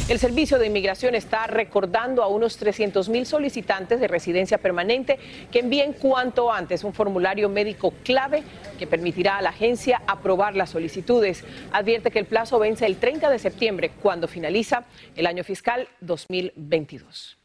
El 0.09 0.18
Servicio 0.18 0.59
de 0.59 0.66
Inmigración 0.66 1.14
está 1.14 1.46
recordando 1.46 2.24
a 2.24 2.26
unos 2.26 2.57
300 2.57 3.09
mil 3.09 3.26
solicitantes 3.26 4.00
de 4.00 4.09
residencia 4.09 4.59
permanente 4.59 5.20
que 5.53 5.61
envíen 5.61 5.92
cuanto 5.92 6.53
antes 6.53 6.83
un 6.83 6.92
formulario 6.92 7.48
médico 7.48 7.94
clave 8.03 8.42
que 8.76 8.88
permitirá 8.88 9.37
a 9.37 9.42
la 9.42 9.50
agencia 9.50 10.03
aprobar 10.09 10.57
las 10.57 10.70
solicitudes. 10.70 11.44
Advierte 11.70 12.11
que 12.11 12.18
el 12.18 12.26
plazo 12.26 12.59
vence 12.59 12.87
el 12.87 12.96
30 12.96 13.31
de 13.31 13.38
septiembre, 13.38 13.92
cuando 14.03 14.26
finaliza 14.26 14.85
el 15.14 15.26
año 15.26 15.44
fiscal 15.44 15.87
2022. 16.00 17.39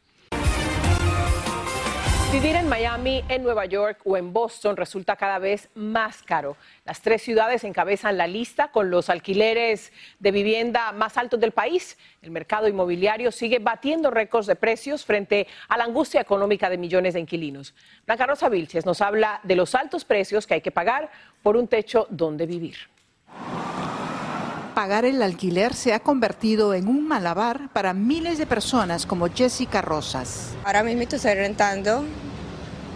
Vivir 2.32 2.56
en 2.56 2.68
Miami, 2.68 3.24
en 3.28 3.44
Nueva 3.44 3.66
York 3.66 4.00
o 4.04 4.16
en 4.16 4.32
Boston 4.32 4.76
resulta 4.76 5.14
cada 5.14 5.38
vez 5.38 5.70
más 5.76 6.22
caro. 6.22 6.56
Las 6.84 7.00
tres 7.00 7.22
ciudades 7.22 7.62
encabezan 7.62 8.18
la 8.18 8.26
lista 8.26 8.68
con 8.72 8.90
los 8.90 9.08
alquileres 9.08 9.92
de 10.18 10.32
vivienda 10.32 10.90
más 10.90 11.16
altos 11.16 11.38
del 11.38 11.52
país. 11.52 11.96
El 12.22 12.32
mercado 12.32 12.66
inmobiliario 12.66 13.30
sigue 13.30 13.60
batiendo 13.60 14.10
récords 14.10 14.48
de 14.48 14.56
precios 14.56 15.04
frente 15.04 15.46
a 15.68 15.78
la 15.78 15.84
angustia 15.84 16.20
económica 16.20 16.68
de 16.68 16.78
millones 16.78 17.14
de 17.14 17.20
inquilinos. 17.20 17.74
Blanca 18.04 18.26
Rosa 18.26 18.48
Vilches 18.48 18.84
nos 18.84 19.00
habla 19.00 19.40
de 19.44 19.54
los 19.54 19.76
altos 19.76 20.04
precios 20.04 20.48
que 20.48 20.54
hay 20.54 20.60
que 20.60 20.72
pagar 20.72 21.10
por 21.44 21.56
un 21.56 21.68
techo 21.68 22.08
donde 22.10 22.46
vivir 22.46 22.76
pagar 24.76 25.06
el 25.06 25.22
alquiler 25.22 25.72
se 25.72 25.94
ha 25.94 26.00
convertido 26.00 26.74
en 26.74 26.86
un 26.86 27.08
malabar 27.08 27.70
para 27.72 27.94
miles 27.94 28.36
de 28.36 28.44
personas 28.44 29.06
como 29.06 29.26
Jessica 29.30 29.80
Rosas. 29.80 30.50
Ahora 30.64 30.82
mismo 30.82 31.00
estoy 31.00 31.32
rentando, 31.32 32.04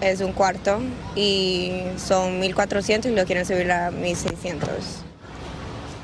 es 0.02 0.20
un 0.20 0.34
cuarto 0.34 0.78
y 1.16 1.72
son 1.96 2.42
1.400 2.42 3.06
y 3.06 3.14
lo 3.14 3.24
quieren 3.24 3.46
subir 3.46 3.72
a 3.72 3.90
1.600. 3.90 4.58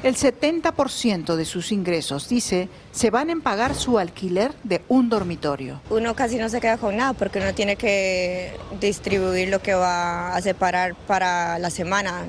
El 0.03 0.17
70% 0.17 1.37
de 1.37 1.45
sus 1.45 1.71
ingresos, 1.73 2.27
dice, 2.27 2.71
se 2.91 3.11
van 3.11 3.29
en 3.29 3.43
pagar 3.43 3.75
su 3.75 3.99
alquiler 3.99 4.53
de 4.65 4.81
un 4.89 5.11
dormitorio. 5.11 5.83
Uno 5.91 6.17
casi 6.17 6.39
no 6.39 6.49
se 6.49 6.59
queda 6.59 6.79
con 6.79 6.97
nada 6.97 7.13
porque 7.13 7.39
uno 7.39 7.53
tiene 7.53 7.77
que 7.77 8.57
distribuir 8.81 9.51
lo 9.51 9.61
que 9.61 9.75
va 9.75 10.35
a 10.35 10.41
separar 10.41 10.95
para 10.95 11.59
la 11.59 11.69
semana. 11.69 12.25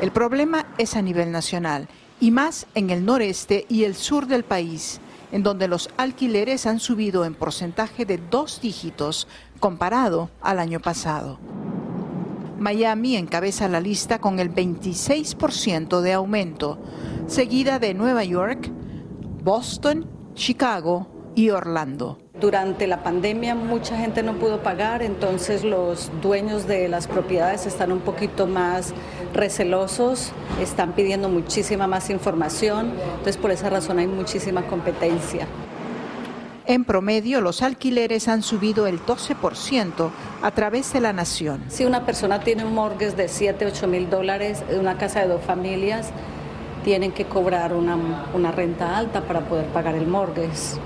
El 0.00 0.12
problema 0.12 0.66
es 0.78 0.94
a 0.94 1.02
nivel 1.02 1.32
nacional 1.32 1.88
y 2.20 2.30
más 2.30 2.66
en 2.74 2.90
el 2.90 3.04
noreste 3.04 3.66
y 3.68 3.84
el 3.84 3.94
sur 3.94 4.26
del 4.26 4.44
país, 4.44 5.00
en 5.32 5.42
donde 5.42 5.68
los 5.68 5.90
alquileres 5.96 6.66
han 6.66 6.80
subido 6.80 7.24
en 7.24 7.34
porcentaje 7.34 8.04
de 8.04 8.18
dos 8.18 8.60
dígitos 8.60 9.28
comparado 9.60 10.30
al 10.40 10.58
año 10.58 10.80
pasado. 10.80 11.38
Miami 12.58 13.16
encabeza 13.16 13.68
la 13.68 13.80
lista 13.80 14.18
con 14.18 14.40
el 14.40 14.52
26% 14.52 16.00
de 16.00 16.12
aumento, 16.12 16.78
seguida 17.26 17.78
de 17.78 17.94
Nueva 17.94 18.24
York, 18.24 18.70
Boston, 19.44 20.06
Chicago 20.34 21.17
y 21.38 21.50
Orlando. 21.50 22.18
Durante 22.40 22.88
la 22.88 23.04
pandemia 23.04 23.54
mucha 23.54 23.96
gente 23.96 24.24
no 24.24 24.34
pudo 24.34 24.60
pagar, 24.60 25.02
entonces 25.02 25.62
los 25.62 26.10
dueños 26.20 26.66
de 26.66 26.88
las 26.88 27.06
propiedades 27.06 27.64
están 27.64 27.92
un 27.92 28.00
poquito 28.00 28.48
más 28.48 28.92
recelosos, 29.32 30.32
están 30.60 30.94
pidiendo 30.94 31.28
muchísima 31.28 31.86
más 31.86 32.10
información, 32.10 32.92
entonces 33.18 33.36
por 33.36 33.52
esa 33.52 33.70
razón 33.70 34.00
hay 34.00 34.08
muchísima 34.08 34.66
competencia. 34.66 35.46
En 36.66 36.84
promedio, 36.84 37.40
los 37.40 37.62
alquileres 37.62 38.26
han 38.26 38.42
subido 38.42 38.88
el 38.88 38.98
12% 39.00 40.10
a 40.42 40.50
través 40.50 40.92
de 40.92 41.00
la 41.00 41.12
nación. 41.12 41.62
Si 41.68 41.84
una 41.84 42.04
persona 42.04 42.40
tiene 42.40 42.64
un 42.64 42.74
mortgage 42.74 43.14
de 43.14 43.28
7, 43.28 43.64
8 43.64 43.86
mil 43.86 44.10
dólares, 44.10 44.64
una 44.76 44.98
casa 44.98 45.20
de 45.20 45.28
dos 45.28 45.42
familias, 45.44 46.10
tienen 46.82 47.12
que 47.12 47.26
cobrar 47.26 47.74
una, 47.74 48.26
una 48.34 48.50
renta 48.50 48.98
alta 48.98 49.22
para 49.22 49.48
poder 49.48 49.66
pagar 49.66 49.94
el 49.94 50.08
mortgage. 50.08 50.80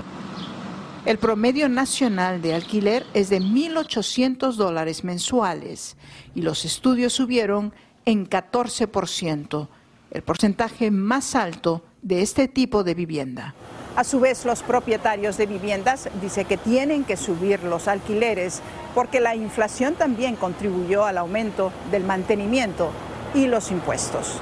El 1.05 1.17
promedio 1.17 1.67
nacional 1.67 2.41
de 2.41 2.55
alquiler 2.55 3.05
es 3.13 3.29
de 3.29 3.41
1.800 3.41 4.53
dólares 4.53 5.03
mensuales 5.03 5.97
y 6.33 6.43
los 6.43 6.63
estudios 6.63 7.11
subieron 7.11 7.73
en 8.05 8.29
14%, 8.29 9.67
el 10.11 10.21
porcentaje 10.21 10.91
más 10.91 11.35
alto 11.35 11.83
de 12.01 12.21
este 12.21 12.47
tipo 12.47 12.85
de 12.85 12.93
vivienda. 12.93 13.53
A 13.97 14.05
su 14.05 14.21
vez, 14.21 14.45
los 14.45 14.63
propietarios 14.63 15.35
de 15.35 15.45
viviendas 15.45 16.07
dicen 16.21 16.47
que 16.47 16.55
tienen 16.55 17.03
que 17.03 17.17
subir 17.17 17.61
los 17.63 17.89
alquileres 17.89 18.61
porque 18.95 19.19
la 19.19 19.35
inflación 19.35 19.95
también 19.95 20.37
contribuyó 20.37 21.03
al 21.03 21.17
aumento 21.17 21.73
del 21.91 22.05
mantenimiento 22.05 22.91
y 23.33 23.47
los 23.47 23.71
impuestos. 23.71 24.37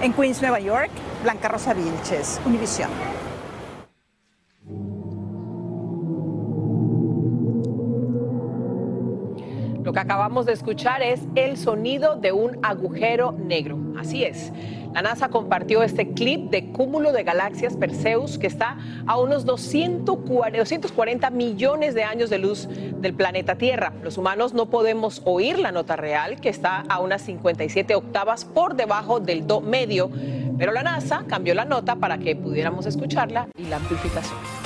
En 0.00 0.14
Queens, 0.14 0.40
Nueva 0.40 0.60
York, 0.60 0.90
Blanca 1.22 1.48
Rosa 1.48 1.74
Vilches, 1.74 2.40
Univisión. 2.46 3.15
Que 9.96 10.00
acabamos 10.00 10.44
de 10.44 10.52
escuchar 10.52 11.02
es 11.02 11.22
el 11.36 11.56
sonido 11.56 12.16
de 12.16 12.30
un 12.30 12.58
agujero 12.62 13.32
negro. 13.32 13.78
Así 13.98 14.24
es. 14.24 14.52
La 14.92 15.00
NASA 15.00 15.30
compartió 15.30 15.82
este 15.82 16.12
clip 16.12 16.50
de 16.50 16.70
cúmulo 16.70 17.12
de 17.12 17.22
galaxias 17.22 17.78
Perseus 17.78 18.36
que 18.36 18.46
está 18.46 18.76
a 19.06 19.18
unos 19.18 19.46
240 19.46 21.30
millones 21.30 21.94
de 21.94 22.04
años 22.04 22.28
de 22.28 22.36
luz 22.36 22.68
del 22.68 23.14
planeta 23.14 23.54
Tierra. 23.54 23.94
Los 24.02 24.18
humanos 24.18 24.52
no 24.52 24.66
podemos 24.66 25.22
oír 25.24 25.58
la 25.58 25.72
nota 25.72 25.96
real 25.96 26.42
que 26.42 26.50
está 26.50 26.84
a 26.90 27.00
unas 27.00 27.22
57 27.22 27.94
octavas 27.94 28.44
por 28.44 28.76
debajo 28.76 29.18
del 29.18 29.46
do 29.46 29.62
medio, 29.62 30.10
pero 30.58 30.72
la 30.72 30.82
NASA 30.82 31.24
cambió 31.26 31.54
la 31.54 31.64
nota 31.64 31.96
para 31.96 32.18
que 32.18 32.36
pudiéramos 32.36 32.84
escucharla 32.84 33.48
y 33.56 33.64
la 33.64 33.76
amplificación. 33.76 34.65